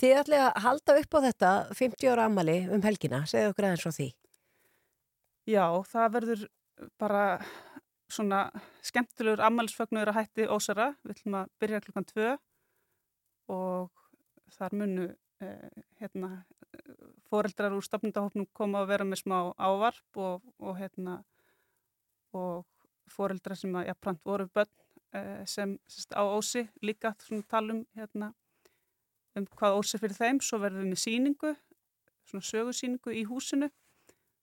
[0.00, 3.84] Þið ætlaði að halda upp á þetta 50 ára ammali um helgina, segðu okkur aðeins
[3.84, 4.08] frá því.
[5.50, 6.44] Já, það verður
[7.00, 7.24] bara
[8.10, 8.40] svona
[8.86, 10.94] skemmtilegur ammælisfögnuður að hætti ósara.
[11.04, 12.30] Við ætlum að byrja klukkan tvö
[13.50, 14.06] og
[14.56, 15.06] þar munu
[15.44, 16.30] eh, hérna,
[17.30, 21.20] foreldrar úr stafnundahopnum koma að vera með smá ávarp og, og, hérna,
[22.36, 22.64] og
[23.12, 24.70] foreldrar sem að jafnprant voru börn
[25.16, 27.14] eh, sem sérst, á ósi líka
[27.50, 28.32] talum hérna,
[29.36, 30.40] um hvað ósi fyrir þeim.
[30.44, 31.54] Svo verðum við með síningu,
[32.28, 33.70] svona sögursíningu í húsinu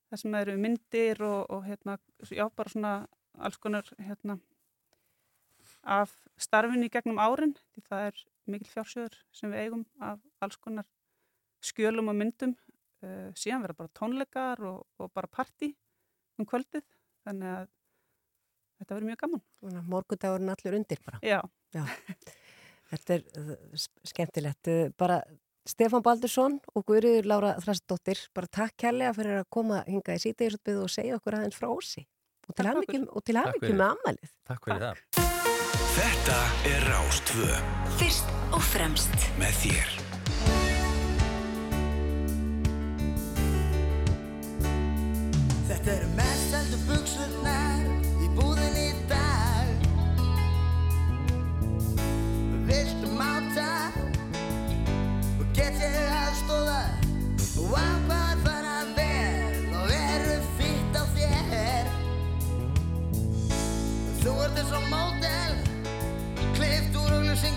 [0.08, 1.98] þar sem eru myndir og, og hérna,
[2.32, 2.92] já, bara svona
[3.38, 4.38] alls konar hérna,
[5.82, 10.88] af starfinni gegnum árin því það er mikil fjársjöður sem við eigum af alls konar
[11.64, 12.54] skjölum og myndum
[13.04, 15.72] uh, síðan vera bara tónleikar og, og bara parti
[16.38, 16.86] um kvöldið
[17.26, 17.74] þannig að
[18.78, 19.44] þetta verður mjög gaman.
[19.90, 21.20] Morgundagurinn allir undir bara.
[21.22, 21.40] Já,
[21.76, 21.84] Já.
[22.88, 24.70] Þetta er uh, skemmtilegt.
[24.96, 25.20] Bara
[25.68, 30.86] Stefán Baldursson og Guðriður Lára Þrastdóttir bara takk kærlega fyrir að koma hinga í sítegisutbyðu
[30.86, 32.06] og segja okkur aðeins frá ósi.
[32.48, 32.64] Og til
[33.36, 35.02] hafmyggjum með ammælið Takk fyrir það.
[35.98, 36.38] Þetta
[36.70, 37.50] er Rástvö
[37.98, 39.28] Fyrst og fremst.
[39.36, 39.92] Með þér.
[45.68, 46.27] Þetta eru mest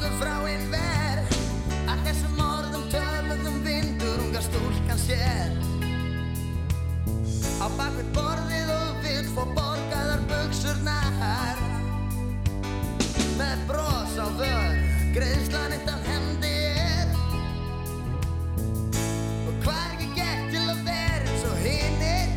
[0.01, 1.19] úr auglýsingu frá einn ver
[1.89, 5.51] að þessum orðum töluðum vindur unga stúlkan sér.
[7.61, 11.57] Á bakvið borðið og vill fá borgaðar buksurnar
[13.37, 14.77] Með bros á vör,
[15.13, 17.07] greiðslan eitt af hendi er.
[19.47, 22.29] Og hvað er ekki gett til að vera eins og hinnir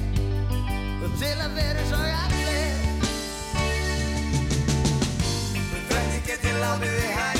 [1.04, 2.74] Og til að vera eins og allir.
[5.70, 7.24] Og hvernig get ég látið þið hætta?
[7.24, 7.33] Af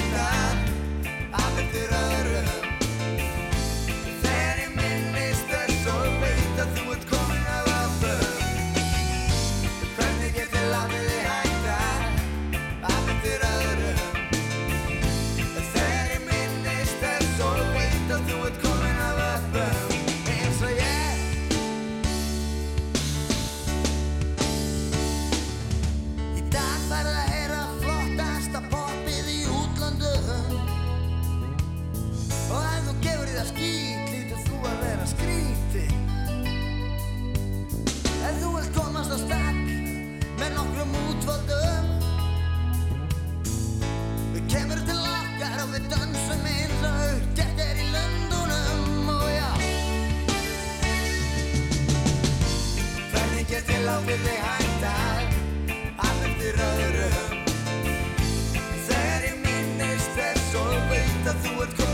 [54.15, 54.91] látið þig hætta
[56.07, 57.41] að eftir öðrum?
[58.87, 61.93] Þegar ég minnist þess og veit að þú ert komin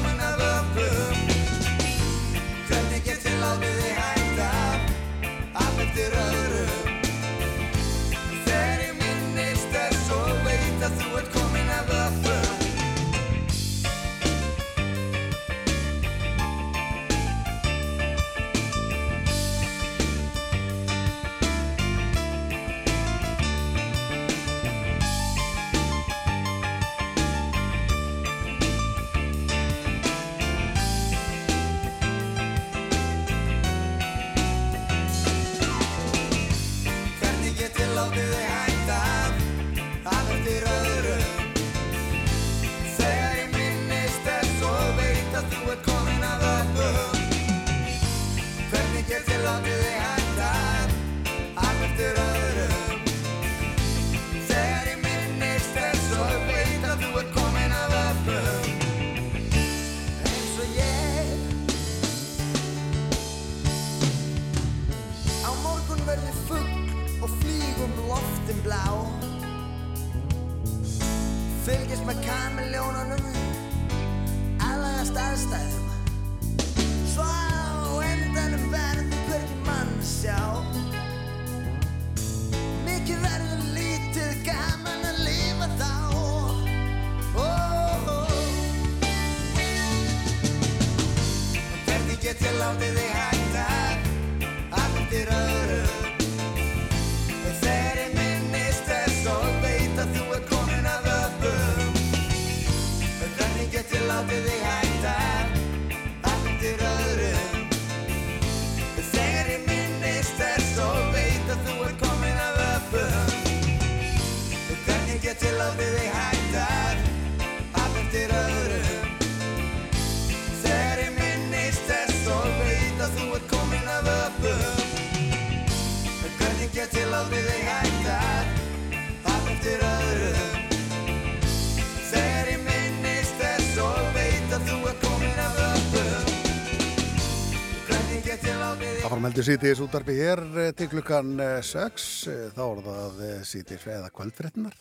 [139.40, 141.30] heldur sítiðis útarpi hér eh, til klukkan
[141.64, 142.06] 6,
[142.52, 144.74] þá er það sítiðis eða kvöldfréttinar.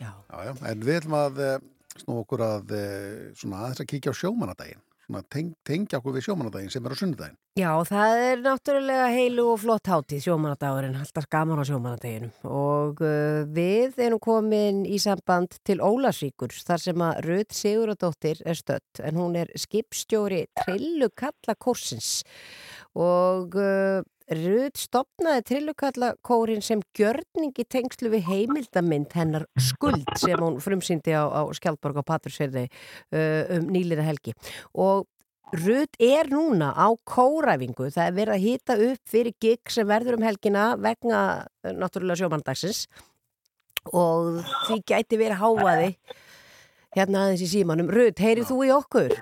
[0.00, 0.10] Já.
[0.10, 1.58] Já, já, en við ætlum að eh,
[2.00, 6.26] snúa okkur að eh, svona aðeins að kíkja á sjómanadaginn, svona teng, tengja okkur við
[6.26, 7.38] sjómanadaginn sem er á sunnudaginn.
[7.60, 13.46] Já, það er náttúrulega heilu og flott hátíð sjómanadagurinn, alltaf gaman á sjómanadaginum og uh,
[13.46, 19.18] við erum komin í samband til Ólasvíkur þar sem að Röð Siguradóttir er stött en
[19.18, 22.24] hún er skipstjóri Trillukalla Kórsins
[22.98, 30.60] og uh, Röð stopnaði Trillukalla Kórin sem gjörningi tengslu við heimildamind hennar skuld sem hún
[30.62, 34.36] frumsýndi á, á Skjaldborg á Patrísfjörði uh, um nýliða helgi
[34.70, 35.08] og
[35.50, 40.20] Rut er núna á kóræfingu, það er verið að hýta upp fyrir gig sem verður
[40.20, 41.22] um helgina vegna
[41.64, 42.84] eh, náttúrulega sjómandagsins
[43.90, 45.88] og því gæti verið háaði
[46.94, 47.90] hérna aðeins í símanum.
[47.90, 49.16] Rut, heyrið þú í okkur?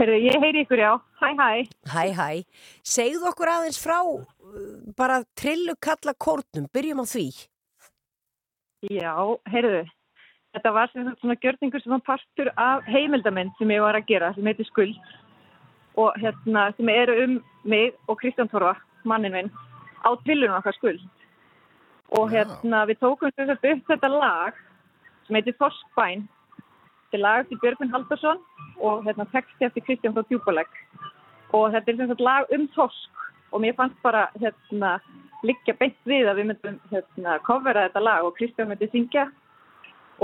[0.00, 0.92] Heyrðu, ég heyri ykkur já.
[1.20, 1.50] Hæ, hæ.
[1.92, 2.28] Hæ, hæ.
[2.82, 4.20] Segðu okkur aðeins frá uh,
[4.98, 7.26] bara trillu kalla kórnum, byrjum á því.
[8.90, 9.14] Já,
[9.52, 9.82] heyrðu.
[10.52, 14.32] Þetta var sem svona gjörningur sem var partur af heimildamind sem ég var að gera,
[14.36, 14.98] sem heitir Skuld
[15.96, 18.74] og hérna sem eru um mig og Kristján Torfa,
[19.04, 19.50] mannin minn,
[20.04, 21.00] á trillunum okkar Skuld.
[22.12, 24.56] Og hérna við tókum upp þetta lag
[25.26, 26.26] sem heitir Þorskbæn.
[27.12, 28.38] Þetta er lag til Björgvin Haldursson
[28.80, 30.70] og hérna texti eftir Kristján frá Djúbalegg.
[31.52, 34.94] Og þetta er sem sagt lag um Þorsk og mér fannst bara hérna
[35.44, 39.26] liggja beint við að við myndum hérna covera þetta lag og Kristján myndi syngja.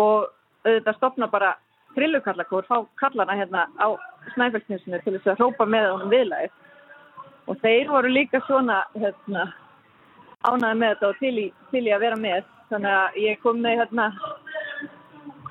[0.00, 0.32] Og
[0.64, 1.52] auðvitað stopna bara
[1.92, 3.92] trillukallakór, fá kallana hérna á
[4.32, 6.50] snæfellsninsinu til þess að hrópa með honum viðlæð
[7.52, 9.50] og þeir voru líka svona hérna
[10.40, 12.48] ánaði með þetta og til í, til í að vera með.
[12.72, 14.12] Þannig að ég kom með hérna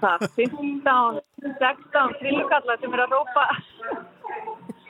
[0.02, 1.20] hvað, 15
[1.62, 3.44] 16 trillukallar sem er að hrópa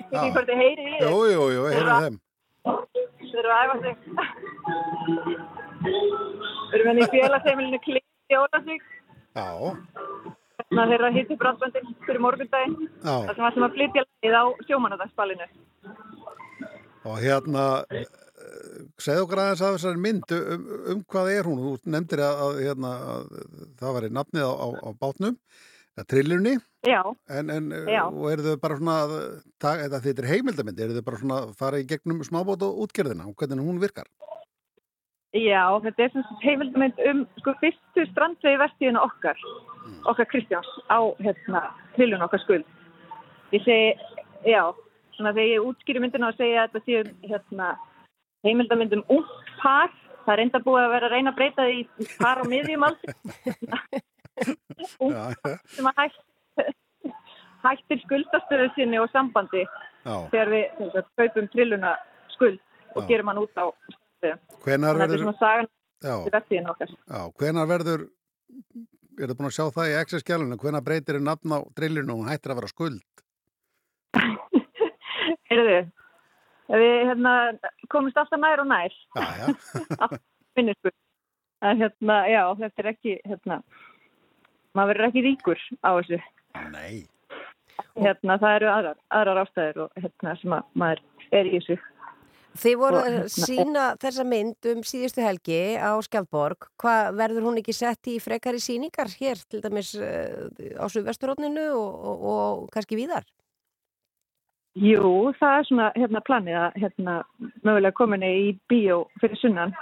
[0.08, 2.20] ekki hvort þið heyrið í Jú, jú, jú, heyrðu þeim.
[3.22, 3.96] Þeir eru að æfa sig
[6.68, 8.86] Við erum henni í félagsheimilinu Klík í Ólasvík
[9.38, 9.48] Já,
[10.68, 12.74] Þannig að þeirra hitti brandböndin fyrir morgundaginn.
[13.00, 13.14] Já.
[13.14, 15.46] Það sem var sem að flytja leið á sjómanadagsballinu.
[17.08, 17.64] og hérna,
[18.48, 21.64] eh, segðu okkur aðeins af þessari mynd, um, um hvað er hún?
[21.66, 23.28] Þú nefndir að, að, hérna, að
[23.82, 25.38] það var í nafnið á, á, á bátnum,
[25.98, 26.56] að trillunni,
[26.88, 27.02] Já,
[27.34, 28.04] en, en Já.
[28.06, 29.14] og eru þau bara svona, að
[29.60, 32.84] ta- eða þetta er heimildamind, eru þau bara svona að fara í gegnum smábót og
[32.86, 34.08] útgerðina og hvernig hún virkar?
[35.36, 39.42] já, þetta er sagt heimildamind um sko fyrstu strandvegi vestíðinu okkar,
[40.10, 41.64] okkar Kristjáns á hérna
[41.98, 42.66] trillun okkar skuld.
[43.54, 43.92] Ég segi,
[44.48, 44.64] já,
[45.18, 47.70] svona þegar ég útskýri myndina og segja að þetta séu hérna
[48.48, 49.92] heimildamind um ungt par,
[50.26, 53.14] það er enda búið að vera að reyna að breyta því par á miðjum aldrei.
[54.38, 56.18] Já, já, sem að hætt,
[57.66, 60.16] hættir skuldastöðu sinni og sambandi já.
[60.30, 61.96] þegar við kaupum trilluna
[62.36, 62.60] skuld
[62.94, 63.08] og Já.
[63.10, 63.66] gerum hann út á.
[64.66, 65.26] Hvenar er verður,
[67.38, 68.06] hvenar verður,
[69.18, 72.22] er þið búin að sjá það í XS-skjálunum, hvenar breytir þið nafn á trillunum og
[72.22, 73.04] hún hættir að vera skuld?
[75.50, 75.78] Heyrðu,
[76.72, 77.34] við hérna,
[77.92, 80.08] komumst alltaf nær og nær Já, já,
[80.58, 80.94] minnisku.
[81.66, 83.62] En hérna, já, þetta er ekki, hérna,
[84.78, 86.20] maður verður ekki ríkur á þessu.
[86.74, 87.06] nei.
[87.98, 91.02] Hérna, það eru aðrar, aðrar ástæður og hérna sem að maður
[91.34, 91.78] er í þessu.
[92.58, 96.70] Þið voru að hérna, sína þessa mynd um síðustu helgi á Skjaldborg.
[96.82, 102.08] Hvað verður hún ekki sett í frekari síningar hér, til dæmis uh, á Suðvesturóninu og,
[102.12, 103.26] og, og kannski víðar?
[104.78, 107.14] Jú, það er svona hérna planið að hérna
[107.66, 109.74] mögulega kominni í bíó fyrir sunnan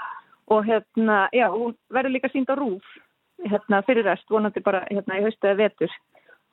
[0.54, 2.86] og hérna, já, hún verður líka sínd á rúf
[3.44, 5.92] hérna fyrir rest, vonandi bara hérna í haustu eða vetur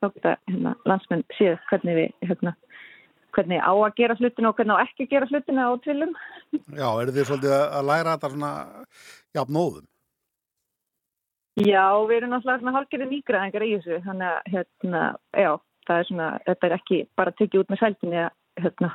[0.03, 2.57] þá geta hérna landsmenn séð hvernig við hérna
[3.33, 6.13] hvernig á að gera hlutina og hvernig á ekki að gera hlutina á tvillum.
[6.77, 8.53] Já, eru þið svolítið að læra þetta svona,
[9.33, 9.87] já, nóðum?
[11.61, 15.03] Já, við erum náttúrulega svona hálfgerði nýgraðingar í þessu, þannig að hérna,
[15.37, 15.51] já,
[15.89, 18.33] það er svona, þetta er ekki bara tekið út með sæltinni að
[18.63, 18.91] hérna,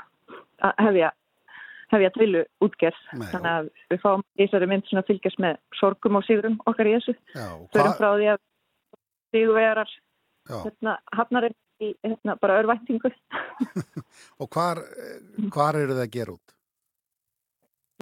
[0.68, 1.12] að hefja,
[1.94, 6.20] hefja tvillu útgerð, Nei, þannig að við fáum í þessari mynd svona fylgjast með sorgum
[6.20, 7.16] og sigurum okkar í þessu.
[7.36, 8.44] Förum hvað, frá því að
[9.36, 9.96] sigurvegarar,
[10.48, 13.12] já, hérna, hafnarinn í, hérna, bara örvæntingu.
[14.42, 16.56] og hvar, eh, hvar eru þið að gera út?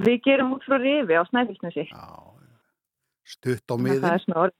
[0.06, 1.88] Við gerum út frá rifi á Snæfellsnesi.
[3.26, 4.54] Stutt á Það miðin?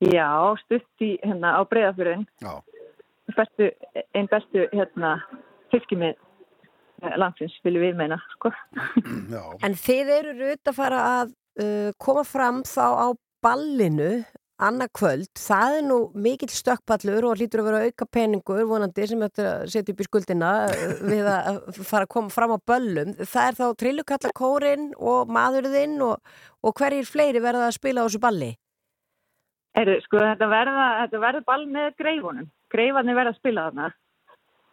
[0.00, 2.24] Já, stutt í, hérna, á breyðafjörðin.
[2.40, 2.54] Já,
[3.36, 3.70] bestu,
[4.14, 5.16] einn bestu hérna,
[5.74, 6.18] fiskimið
[7.20, 8.52] landsins, viljum við meina, sko.
[9.32, 9.42] Já.
[9.64, 11.32] En þið eru rutt að fara að
[11.62, 13.08] uh, koma fram þá á
[13.44, 14.12] ballinu
[14.60, 19.22] annað kvöld, það er nú mikill stökkpallur og hlýtur að vera auka peningur vonandi sem
[19.24, 23.14] þetta setja upp í skuldina uh, við að fara að koma fram á böllum.
[23.22, 28.20] Það er þá trillukallakórin og maðurðinn og, og hverjir fleiri verða að spila á þessu
[28.22, 28.52] balli?
[29.78, 32.48] Heru, sko, þetta verða, þetta verða ball með greifunum.
[32.72, 33.90] Greifarnir verða að spila þarna.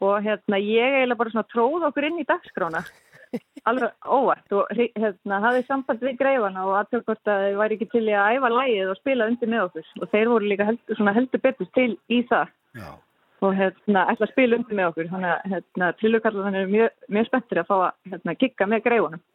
[0.06, 2.84] Og hérna, ég eiginlega bara svona tróð okkur inn í dagskrána.
[3.70, 8.04] Alveg óvart og hérna, hafði samband við greifana og aðtökkort að þau væri ekki til
[8.06, 9.90] í að æfa lægið og spila undir með okkur.
[10.02, 12.54] Og þeir voru líka held, svona heldur betur til í það.
[12.78, 12.90] Já.
[13.46, 15.12] Og hérna, ætla að spila undir með okkur.
[15.12, 19.28] Þannig að hérna, trillukallan er mjög, mjög spenntur að fá að hérna, kikka með greifunum.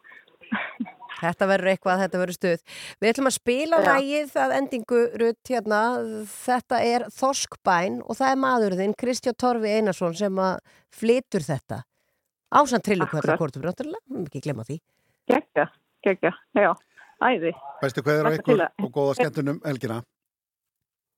[1.20, 2.62] Þetta verður eitthvað, þetta verður stuð.
[3.02, 3.86] Við ætlum að spila Já.
[3.88, 5.80] lægið að endingu rutt hérna.
[6.32, 10.58] Þetta er Þorskbæn og það er maðurðinn Kristján Torfi Einarsson sem að
[10.92, 11.82] flytur þetta.
[12.52, 14.78] Ásand trillukvölda kortum, náttúrulega, við ekki glemma því.
[15.30, 15.68] Gekka,
[16.04, 16.72] gekka, já,
[17.24, 17.52] æði.
[17.80, 20.02] Bestu hverður á ykkur að- og góða skemmtunum helgina.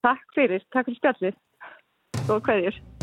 [0.05, 1.35] Takk fyrir, takk fyrir spjallið.
[2.29, 2.94] Góð kveðjur.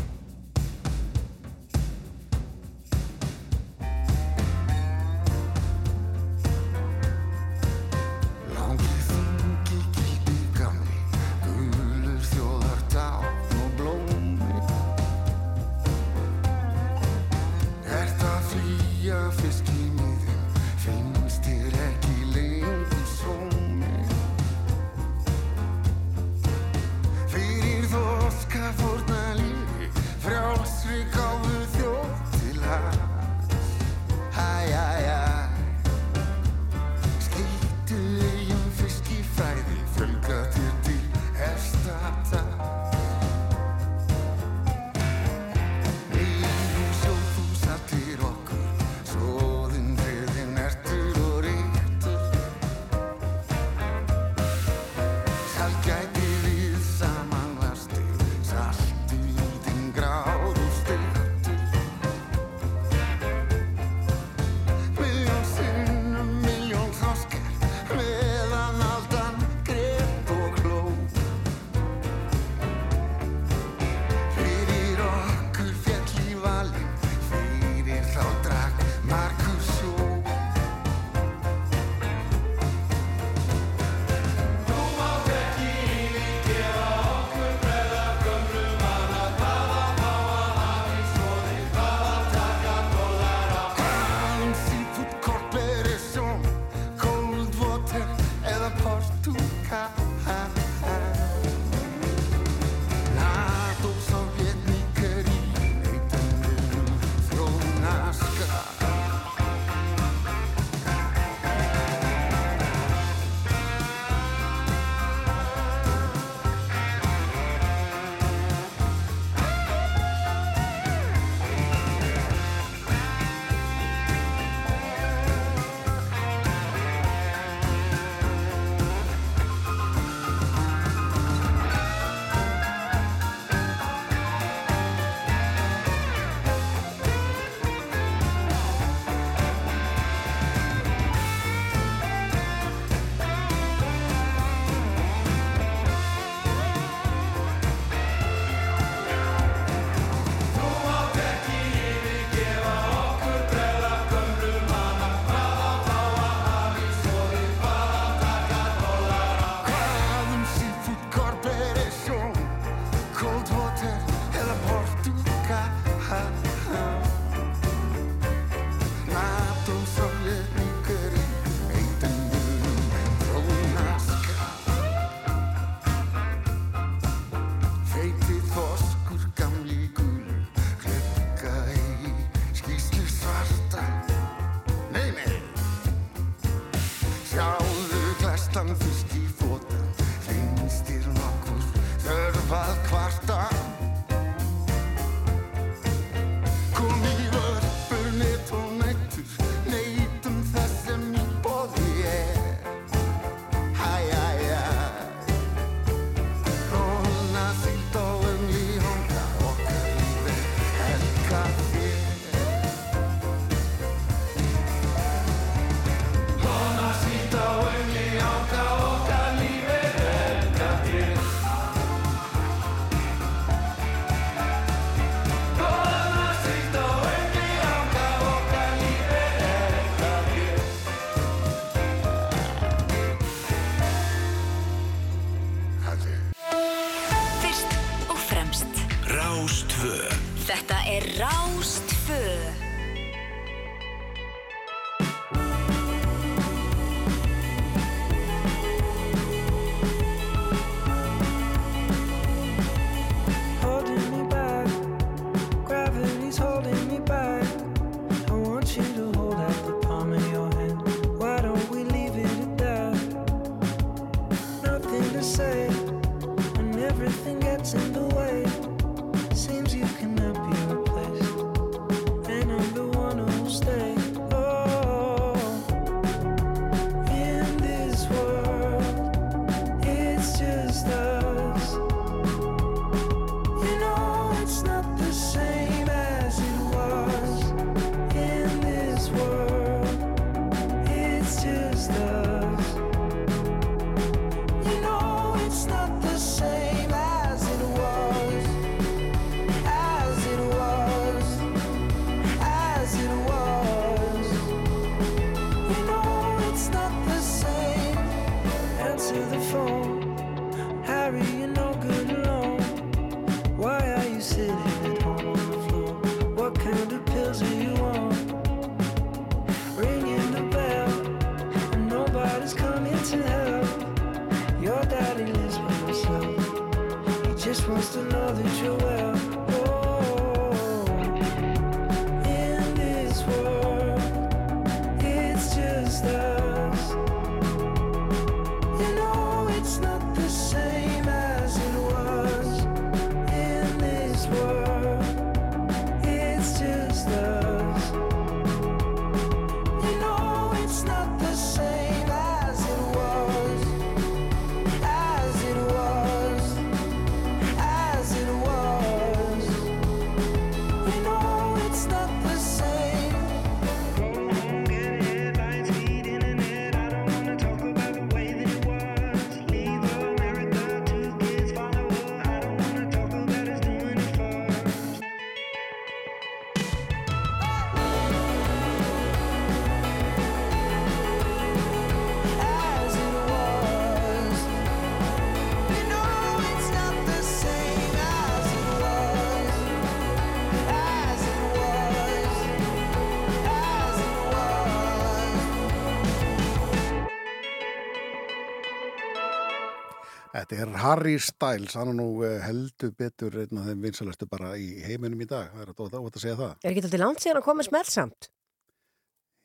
[400.32, 404.54] Þetta er Harry Styles, hann er nú eh, heldur betur einn af þeim vinsalestu bara
[404.56, 405.50] í heiminum í dag.
[405.52, 406.54] Það er að, að, að segja það.
[406.64, 408.30] Er ekki alltaf langt síðan að koma smelsamt?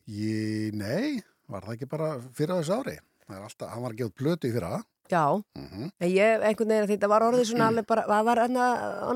[0.06, 1.16] Ég, nei,
[1.50, 2.94] var það ekki bara fyrir þessu ári?
[3.26, 4.76] Það er alltaf, hann var að gefa út plötu í fyrra.
[5.10, 5.24] Já,
[5.58, 5.90] Mhm.
[6.02, 8.56] en ég, einhvern veginn að þetta var orðið svona alveg bara, það var hann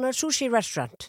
[0.06, 1.08] að sushi restaurant,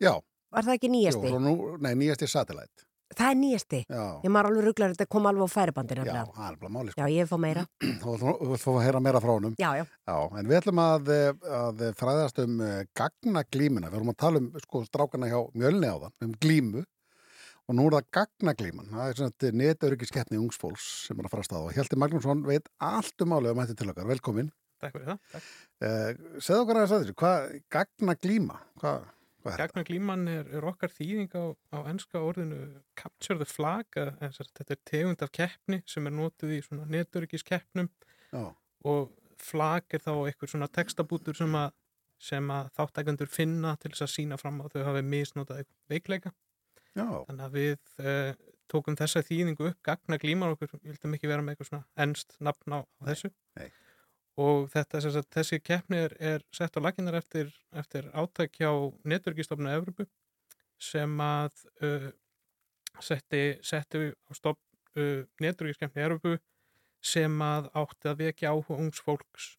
[0.00, 0.14] Já.
[0.52, 1.28] var það ekki nýjasti?
[1.32, 2.84] Jú, nú, nei, nýjasti Satellite.
[3.18, 3.80] Það er nýjasti?
[3.86, 4.04] Já.
[4.24, 6.06] Ég maður alveg rugglar, þetta kom alveg á færibandinu.
[6.08, 6.94] Já, það er bara máli.
[6.96, 7.64] Já, ég fá meira.
[8.02, 9.54] Þú fá að heyra meira frá honum.
[9.60, 9.84] Já, já.
[10.08, 13.90] Já, en við ætlum að, eh, að fræðast um eh, gagnaglímuna.
[13.92, 16.82] Við erum að tala um sko, strákana hjá mjölni á þann, um glímu.
[17.70, 18.90] Og nú er það gagnaglíman.
[18.90, 21.68] Það er svona netauríkiskeppni ungsfólks sem er að fara að staða.
[21.68, 24.10] Og Hjalti Magnússon veit allt um álið um þetta til okkar.
[24.10, 24.50] Velkomin.
[24.82, 25.18] Takk fyrir það.
[25.32, 25.44] Takk.
[28.82, 29.58] Uh, segðu okkur aðeins að þessu, hvað gagnaglíma?
[29.58, 29.66] Hvað, hvað er þetta?
[29.66, 31.44] Gagna glíman er, er okkar þýðing á,
[31.74, 32.60] á enska orðinu
[32.98, 37.90] capture the flag, að, þetta er tegund af keppni sem er notið í svona neturikiskeppnum
[38.88, 39.10] og
[39.42, 41.74] flag er þá eitthvað svona textabútur sem að,
[42.22, 46.32] sem að þáttækandur finna til þess að sína fram að þau hafi misnotað veikleika.
[46.92, 47.06] Já.
[47.26, 48.32] Þannig að við uh,
[48.70, 52.76] tókum þessa þýðingu upp, gagna glíman okkur, vildum ekki vera með eitthvað svona ennst nafn
[52.76, 53.32] á, á þessu.
[53.58, 53.68] Nei.
[54.40, 58.70] Og þetta, sagt, þessi keppni er, er sett á laginnar eftir, eftir átæk hjá
[59.04, 60.06] netverkistofnu Evropu
[60.82, 61.52] sem að
[61.84, 62.06] uh,
[63.04, 64.62] setti, setti á stofn
[64.96, 66.38] uh, netverkiskeppni Evropu
[67.04, 69.50] sem að átti að vekja áhuga ungs fólks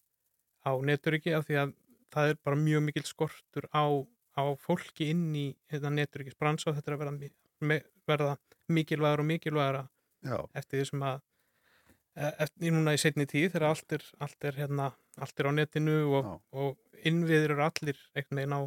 [0.66, 1.74] á netverki af því að
[2.14, 3.84] það er bara mjög mikil skortur á,
[4.40, 8.36] á fólki inn í þetta netverkisbransa og þetta er að verða, mi- me- verða
[8.74, 9.84] mikilvægur og mikilvægara
[10.24, 10.38] Já.
[10.56, 11.22] eftir því sem að
[12.16, 15.98] eftir núna í setni tíð þegar allt er, allt er, hérna, allt er á netinu
[16.20, 18.62] og, og innviður eru allir einhvern veginn á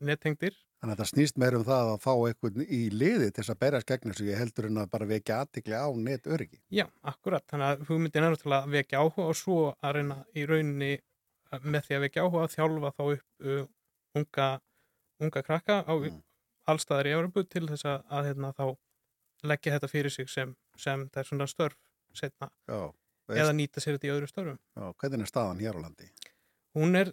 [0.00, 3.52] nettengdir Þannig að þetta snýst meir um það að fá einhvern í liði til þess
[3.52, 4.28] að berjast gegn þessu.
[4.30, 6.60] Ég heldur en að bara vekja aðtikli á netöryggi.
[6.72, 10.90] Já, akkurat, þannig að hugmyndin er að vekja áhuga og svo að reyna í rauninni
[10.96, 13.60] uh, með því að vekja áhuga að þjálfa þá upp uh,
[14.16, 14.48] unga,
[15.20, 16.16] unga krakka á mm.
[16.72, 18.66] allstaðar í Európu til þess að, að hérna, þá
[19.52, 21.76] leggja þetta fyrir sig sem, sem það er svona störf
[22.18, 22.90] setna Já,
[23.36, 24.60] eða nýta sér þetta í öðru störfum.
[24.76, 26.10] Já, hvernig er staðan hér á landi?
[26.76, 27.12] Hún er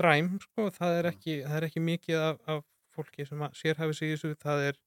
[0.00, 2.64] dræm, sko, það er ekki, það er ekki mikið af, af
[2.96, 4.78] fólki sem sérhæfi sig í þessu, það er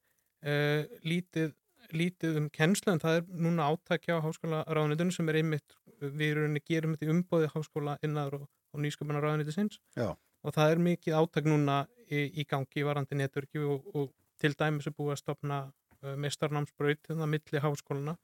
[0.51, 1.53] uh, lítið,
[1.95, 6.25] lítið um kennslu en það er núna átækja á háskóla ráðunitunum sem er einmitt, við
[6.29, 10.13] í rauninni gerum þetta í umbóði háskóla innar og, og nýsköpuna ráðunitusins Já.
[10.13, 14.87] og það er mikið átæk núna í, í gangi varandi netverki og, og til dæmis
[14.87, 18.17] er búið að stopna uh, mestarnámsbraut þannig að milli háskólana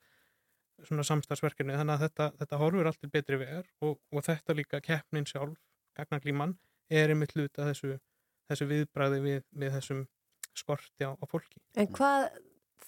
[0.84, 4.82] svona samstagsverkefni þannig að þetta, þetta horfur allt til betri vegar og, og þetta líka
[4.84, 5.56] keppnin sjálf,
[5.98, 6.58] gagnaglíman
[6.92, 7.96] er einmitt hluta þessu,
[8.50, 10.04] þessu viðbræði við, við þessum
[10.56, 11.62] skorti á, á fólki.
[11.80, 12.28] En hvað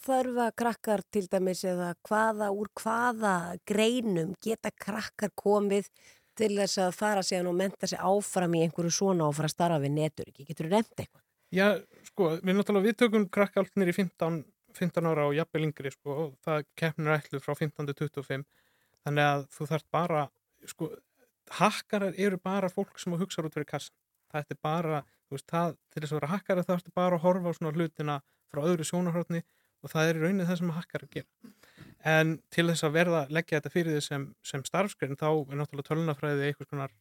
[0.04, 3.36] þarfa krakkar til dæmis eða hvaða, úr hvaða
[3.68, 5.90] greinum geta krakkar komið
[6.38, 9.56] til þess að fara síðan og menta sig áfram í einhverju svona og fara að
[9.56, 10.46] starfa við netur ekki?
[10.46, 11.24] Getur þú nefnt eitthvað?
[11.56, 11.68] Já,
[12.10, 14.42] sko, við náttúrulega, við tökum krakka allt nýri 15,
[14.78, 18.46] 15 ára og jafnvel yngri, sko, og það keppnir ætlu frá 15 til 25,
[19.08, 20.24] þannig að þú þarf bara,
[20.70, 20.90] sko,
[21.60, 23.96] hakkarar eru bara fólk sem hugsa út fyrir kassan.
[24.32, 27.24] Það er bara, þú veist, það, til þess að vera hakkara þá ertu bara að
[27.24, 28.18] horfa á svona hlutina
[28.52, 29.44] frá öðru sjónarhóttni
[29.84, 31.54] og það er í rauninni það sem hakkarar gera.
[32.08, 35.90] En til þess að verða, leggja þetta fyrir því sem, sem starfskrein, þá er náttúrulega
[35.90, 36.96] tölunafræði einhvers konar,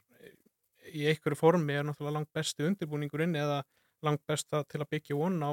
[0.87, 3.63] í einhverju formi er náttúrulega langt besti undirbúningurinn eða
[4.07, 5.51] langt besta til að byggja von á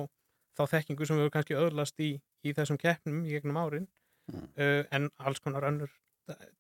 [0.58, 2.12] þá þekkingu sem við hefur kannski öðlast í,
[2.46, 3.90] í þessum keppnum í gegnum árin
[4.24, 4.46] Mm.
[4.56, 5.90] uh, en alls konar önnur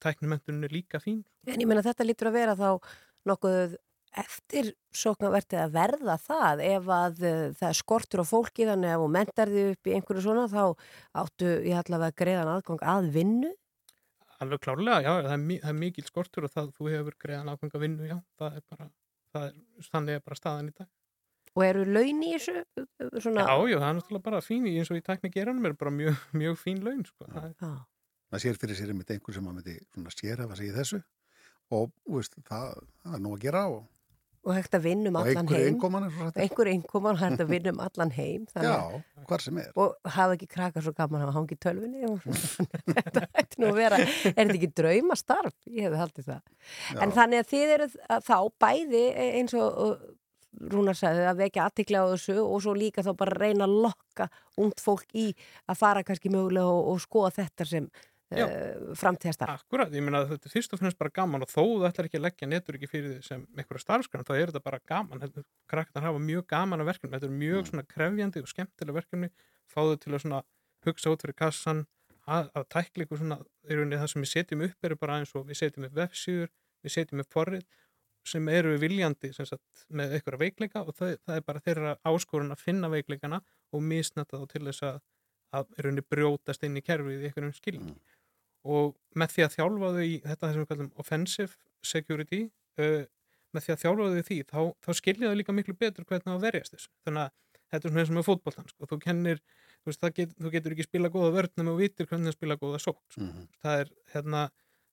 [0.03, 2.89] tæknumendun er líka fín En ég meina þetta lítur að vera þá
[3.29, 3.77] nokkuð
[4.19, 8.97] eftir sóknarvertið að verða það ef að uh, það er skortur á fólki þannig að
[8.97, 10.65] ef þú mentar þig upp í einhverju svona þá
[11.23, 13.53] áttu ég allavega greiðan aðgang að vinnu
[14.43, 17.79] Alveg klárlega, já, það er, það er mikil skortur og það þú hefur greiðan ákvæmga
[17.85, 18.89] vinnu, já, það er bara,
[19.31, 19.57] það er,
[19.87, 20.89] þannig er bara staðan í dag.
[21.55, 22.55] Og eru laun í þessu
[23.21, 25.75] svona, Já, já, það er náttúrulega bara fín í eins og í tækni geranum er
[25.77, 27.27] bara mjög, mjög fín laun, sko.
[27.29, 27.73] Það er, Já.
[28.33, 31.03] Það sér fyrir sér einmitt einhver sem að myndi svona sérhafa sig í þessu
[31.73, 33.83] og veist, það, það er nú að gera og,
[34.43, 36.39] og hægt að vinna um og allan einhver heim sagt.
[36.43, 39.69] einhver einkoman hægt að vinna um allan heim þannig að- Já, hvar sem er.
[39.79, 42.81] og hafa ekki krakka svo gaman að hangi í tölvunni og svona.
[42.97, 45.55] þetta ætti nú að vera er þetta ekki draumastarf?
[45.69, 46.41] Ég hefði haldið það
[46.97, 47.15] en Já.
[47.21, 47.87] þannig að þið eru
[48.27, 48.35] þá
[48.65, 50.03] bæði eins og
[50.73, 54.29] Rúnar sagði að vekja aðtikla á þessu og svo líka þá bara reyna að lokka
[54.61, 55.29] ungt fólk í
[55.67, 60.35] að fara kannski mögulega og, og skoða þetta sem uh, framtíðastarf Akkurat, ég meina að
[60.35, 62.77] þetta er fyrst og fremst bara gaman og þó þú ætlar ekki að leggja netur
[62.77, 65.25] ekki fyrir því sem einhverja starfskræn, þá er þetta bara gaman.
[65.71, 69.31] Krakkarnar hafa mjög gaman að verkefni þetta er mjög svona krefjandi og skemmtilega verkefni.
[69.73, 70.43] Fáðu til að svona
[70.85, 71.85] hugsa út fyrir kassan,
[72.27, 75.59] að, að tækla ykkur svona, það sem við setjum upp eru bara eins og við
[75.59, 76.51] setjum upp vefsíður
[76.83, 77.63] við setjum upp forrið
[78.27, 82.55] sem eru viljandi sem sagt, með einhverja veikleika og það, það er bara þeirra áskorun
[82.55, 83.41] að finna veikleikana
[83.73, 84.99] og misnata þá til þess að,
[85.59, 87.99] að í rauninni brjótast inn í kerfið í einhverjum skilningi
[88.63, 92.41] og með því að þjálfa þau í þetta sem við kallum offensive security
[92.79, 93.03] uh,
[93.53, 96.29] með því að þjálfa þau í því þá, þá skilja þau líka miklu betur hvernig
[96.29, 97.33] það verjast þessu þannig að
[97.73, 98.87] þetta er svona eins og með fótboltan sko.
[98.89, 99.39] þú kennir,
[99.81, 102.59] þú, veist, get, þú getur ekki spila góða vörn nema þú vitir hvernig það spila
[102.61, 103.25] góða sók sko.
[103.25, 103.47] Mhm.
[103.63, 104.43] það er hérna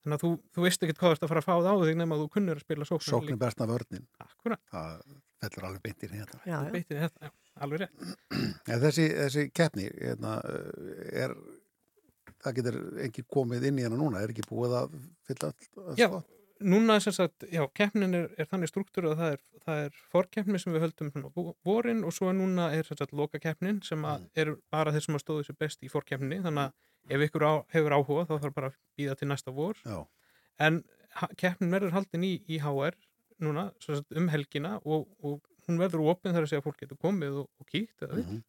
[0.00, 1.82] þannig að þú, þú veist ekki hvað þú ert að fara að fá það á
[1.84, 4.06] þig nema að þú kunnur að spila sók Sókn er besta vörnin.
[4.24, 4.62] Akkurat.
[4.70, 5.04] Það
[5.40, 6.40] fellur alveg beintir í þetta.
[6.44, 6.72] Já, já.
[6.74, 7.30] Beitir í þetta, já,
[7.64, 10.34] alveg rétt En þessi, þessi keppni hérna,
[11.24, 11.34] er,
[12.44, 14.98] það getur ekki komið inn í hana núna, er ekki búið að
[15.28, 16.08] fylla all, Já,
[16.60, 19.98] núna er sem sagt, já, keppnin er, er þannig struktúr að það er, það er
[20.12, 24.04] forkeppni sem við höldum vo- vorin og svo núna er sem sagt loka keppnin sem
[24.08, 26.78] að er bara þeir sem að stóðu sér best í forkeppni þannig að
[27.08, 30.02] ef ykkur á, hefur áhuga þá þarf bara að býða til næsta vor Já.
[30.60, 30.82] en
[31.40, 32.94] keppnin verður haldin í, í HR
[33.40, 36.98] núna sagt, um helgina og, og hún verður opinn þar að segja að fólk getur
[37.00, 38.42] komið og, og kíkt eða vill Mhm.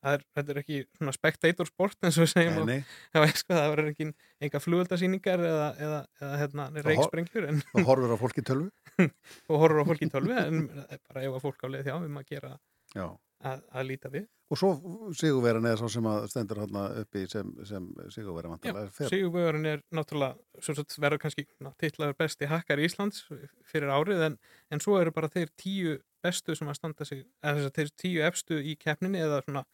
[0.00, 2.84] Er, þetta er ekki svona spectator sport eins og við segjum Nei, og- nei.
[3.12, 4.06] Já, sko, það verður ekki
[4.46, 8.70] enga flugöldasýningar eða, eða, eða hérna, reiksprengjur en, Það horfur á fólk í tölvu
[9.52, 10.62] og horfur á fólk í tölvu en
[11.04, 12.54] bara ef að fólk á leið hjá um að gera
[12.96, 13.04] Já.
[13.46, 14.70] Að, að líta við Og svo
[15.14, 19.12] sigurveran er svo sem að stendur hérna uppi sem, sem sigurvera Já, vantarlega fer.
[19.12, 23.22] Sigurbjörn er náttúrulega svo sagt, verður kannski ná, titlaður besti hakkar í Íslands
[23.70, 24.38] fyrir árið en,
[24.74, 25.94] en svo eru bara þeir tíu
[26.24, 29.64] bestu sem að standa sig eða þess að þeir tíu efstu í keppninni eða svona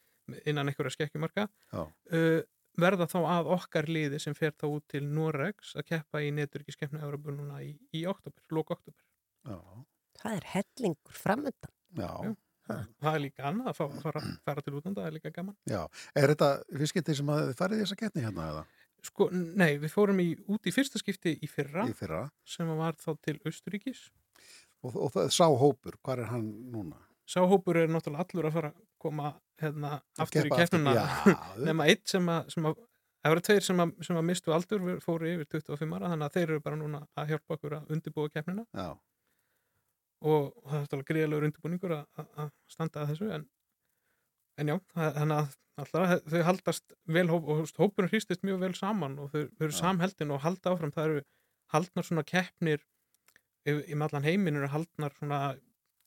[0.45, 1.83] innan einhverja skekkjumarka Já.
[1.89, 2.41] uh,
[2.77, 7.01] verða þá að okkar liði sem fer þá út til Noregs að keppa í neturkiskeppni
[7.01, 9.01] Európa núna í, í oktober, lók oktober
[9.49, 9.57] Já.
[10.21, 12.37] það er hellingur framöndan Já.
[12.67, 15.83] Það er líka annað að fá, fara, fara til útlanda, það er líka gaman Já.
[16.19, 18.65] Er þetta fyrstskipti sem að farið í þessa keppni hérna eða?
[19.07, 22.25] Sko, nei, við fórum í, út í fyrsta skipti í fyrra, Í fyrra.
[22.49, 24.07] sem var þá til Austuríkis
[24.85, 26.99] Og, og það sá hópur, hvað er hann núna?
[27.27, 29.31] Sá hópur er náttúrulega allur að fara að koma
[29.61, 30.93] hérna aftur í keppnuna
[31.69, 32.77] nema eitt sem að, sem að
[33.27, 36.37] það voru tveir sem að, sem að mistu aldur fóru yfir 25 ára þannig að
[36.37, 38.89] þeir eru bara núna að hjálpa okkur að undirbúa keppnina Já.
[40.25, 43.47] Og það er náttúrulega gríðalegur undirbúningur að, standa að þessu en,
[44.61, 49.19] en já, þannig að alltaf, þau haldast vel og þú hópurinn hrýstist mjög vel saman
[49.21, 51.25] og þau, þau eru samheldin og halda áfram það eru
[51.75, 52.85] haldnar svona keppnir
[53.67, 55.41] í, í allan heiminn eru haldnar svona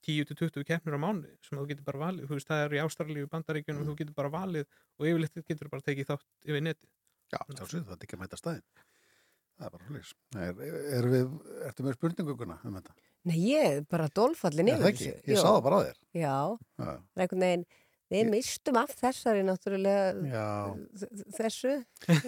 [0.08, 3.30] 10-20 keppnir á mánu sem þú getur bara valið, þú veist það er í Ástralíu
[3.30, 4.66] bandaríkjunum og þú getur bara valið
[4.98, 6.88] og yfirleitt getur bara tekið þátt yfir neti
[7.30, 8.86] Já, sjálfsögðu, það er ekki að mæta staðinn.
[9.60, 10.14] Það er bara hlýs.
[10.34, 10.62] Er,
[10.98, 11.08] er
[11.68, 12.96] ertu með spurninguguna um þetta?
[13.28, 15.12] Nei, ég er bara dolfallin yfir ekki?
[15.28, 15.42] Ég Jú.
[15.42, 15.98] sá það bara á þér.
[16.16, 16.38] Já,
[16.80, 17.66] það er einhvern veginn
[18.10, 20.06] við mistum af þessari náttúrulega
[21.38, 21.76] þessu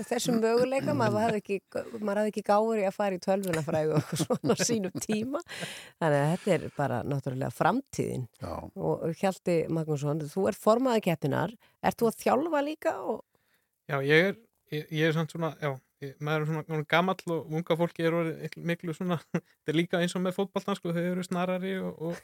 [0.09, 1.57] þessum möguleika, maður hafði ekki
[2.03, 6.19] maður hafði ekki gáður í að fara í tölvuna frægu og svona sínum tíma þannig
[6.19, 8.53] að þetta er bara náttúrulega framtíðin Já.
[8.75, 13.23] og Hjalti Magnússon, þú er formaði kettinar ert þú að þjálfa líka og
[13.89, 14.35] Já, ég er,
[14.71, 15.79] ég, ég er samt svona, já, ég,
[16.23, 20.15] maður er svona, gamall og unga fólki er orðið miklu svona, þetta er líka eins
[20.17, 22.19] og með fótballtan, sko, þau eru snarari og, og,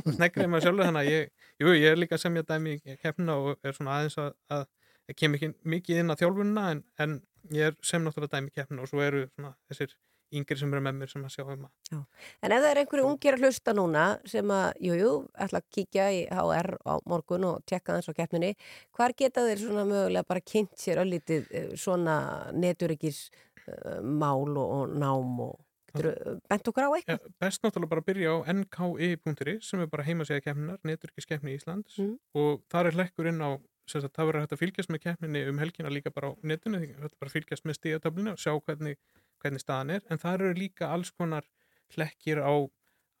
[0.00, 2.98] og sneggri maður sjálfur, þannig að ég, jú, ég er líka að semja dæmi í
[3.02, 4.66] keppna og er svona aðeins að, að
[5.10, 7.18] ég kem ekki mikið inn að þjálfunna en, en
[7.56, 9.96] ég er sem náttúrulega dæmi í keppna og svo eru svona þessir
[10.34, 12.02] yngri sem eru með mér sem að sjá um að
[12.44, 15.12] En ef það er einhverju ungir að hlusta núna sem að, jújú, jú,
[15.46, 18.52] ætla að kíkja í HR á morgun og tjekka þess á keppninni
[18.96, 22.20] hvar geta þeir svona mögulega bara kynnt sér öllitið eh, svona
[22.52, 23.26] neturikis
[23.66, 25.58] uh, mál og, eh, og nám og
[25.98, 27.18] eh, bent okkur á eitthvað?
[27.18, 31.56] Ja, best náttúrulega bara að byrja á nki.ri sem er bara heimasíða keppninar, neturikis keppni
[31.56, 32.16] í Íslands mm.
[32.38, 33.58] og þar er lekkur inn á
[33.90, 37.32] það verður hægt að fylgjast með keppninni um helgina líka bara á netinu, þetta bara
[37.32, 38.98] fylgjast með stíðatöflinu og sjá hvernig
[39.42, 41.46] hvernig staðan er, en það eru líka alls konar
[41.94, 42.54] hlekkir á,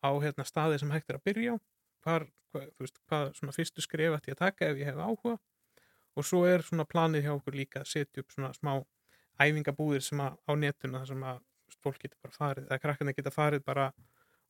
[0.04, 1.58] á hérna, staði sem hægt er að byrja á,
[2.04, 2.28] hvað,
[2.80, 5.36] veist, hvað svona fyrstu skrif ætti að taka ef ég hef áhuga
[6.18, 8.72] og svo er svona planið hjá okkur líka að setja upp svona smá
[9.40, 13.16] æfingabúðir sem að á netuna þar sem að veist, fólk getur bara farið, eða krakkarna
[13.16, 13.90] geta farið bara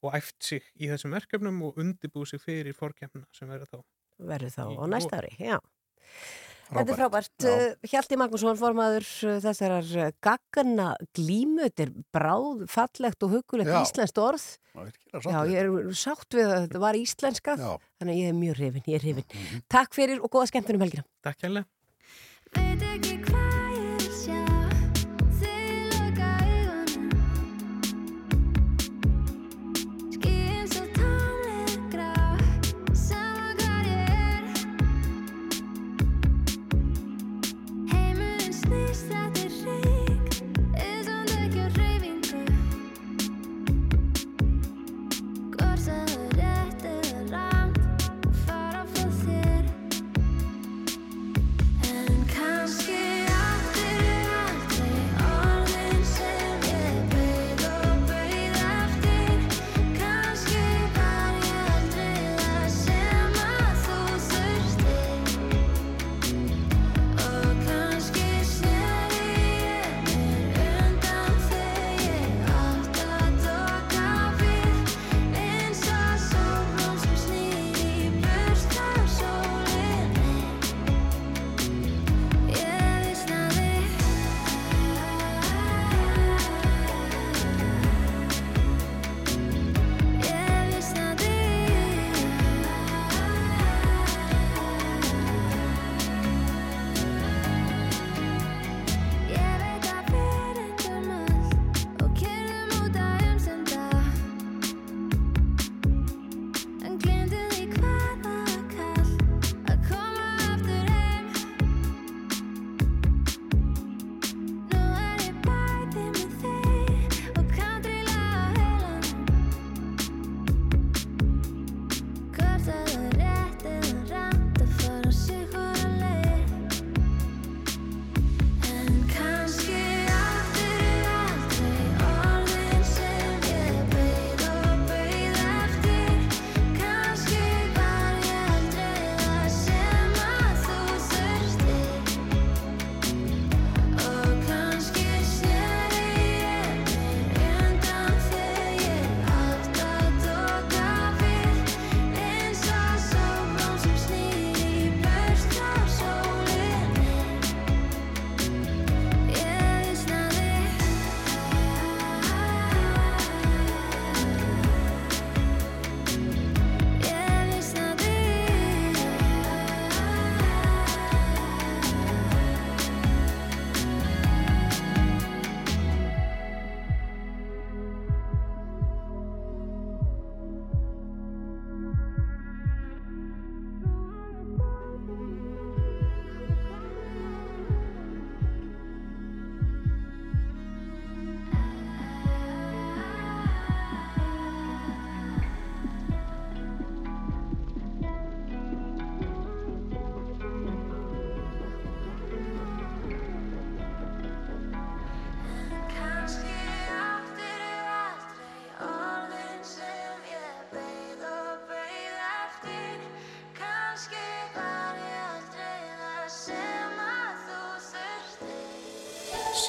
[0.00, 3.80] og æft sig í þessum verkefnum og undibúið sig fyrir fórkjæmna sem verður þá.
[4.30, 5.58] Verður þá á næsta ári, já.
[6.70, 7.46] Þetta er frábært.
[7.50, 13.72] Eh, Hjalti Magnússon formaður eh, þessar eh, gaggana glímu, þetta er bráð, fallegt og hugulegt
[13.74, 14.46] íslenskt orð.
[14.76, 17.70] Já, ég er sátt við að þetta var íslenska, Já.
[17.98, 19.26] þannig að ég er mjög hrifin, ég er hrifin.
[19.26, 19.68] Mm -hmm.
[19.76, 21.06] Takk fyrir og góða skemmtunum helgina.
[21.26, 21.66] Takk hella.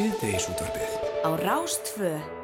[0.01, 2.40] síðdegisútvarfið á Rástföð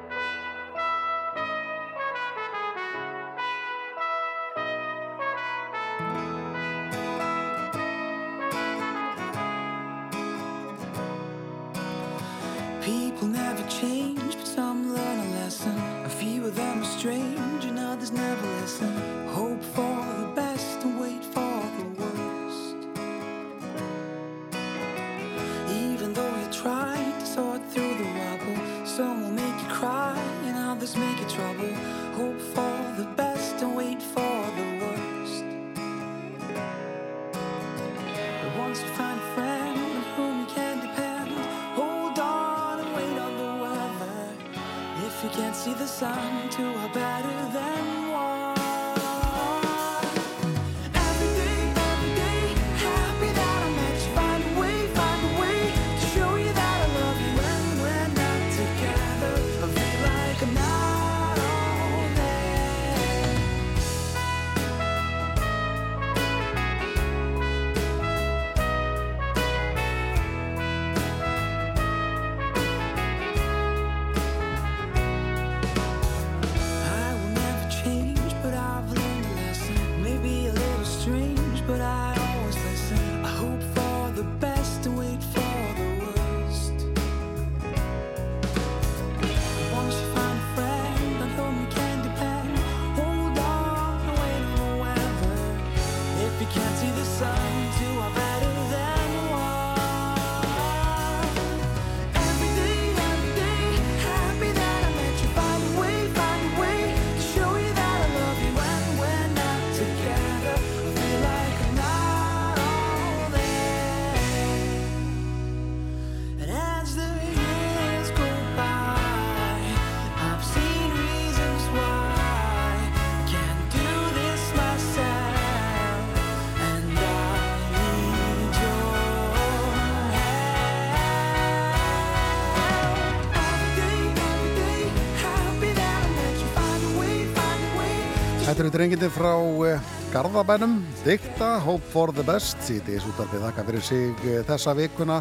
[138.58, 139.32] Þetta eru drenginni frá
[139.70, 140.72] eh, Garðabænum,
[141.04, 145.18] Dikta, Hope for the Best, sýtis út af því þakka fyrir sig eh, þessa vikuna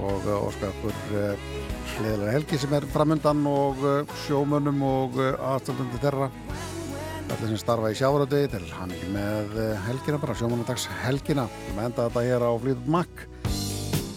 [0.00, 0.96] og eh, óskakur
[1.92, 3.78] hliðilega helgi sem er framöndan og
[4.24, 6.26] sjómönnum og aðstöndundi þeirra.
[7.28, 9.54] Þetta sem starfa í sjávaröldið til hann ekki með
[9.86, 11.46] helgina bara, sjómönnundags helgina.
[11.54, 13.24] Við erum endað þetta hér á Flýðut Makk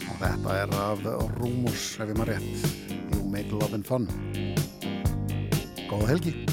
[0.08, 1.06] og þetta er af
[1.38, 2.66] Rúmus, ef ég maður rétt,
[3.14, 4.10] You Make Love and Fun.
[5.86, 6.53] Góða helgi!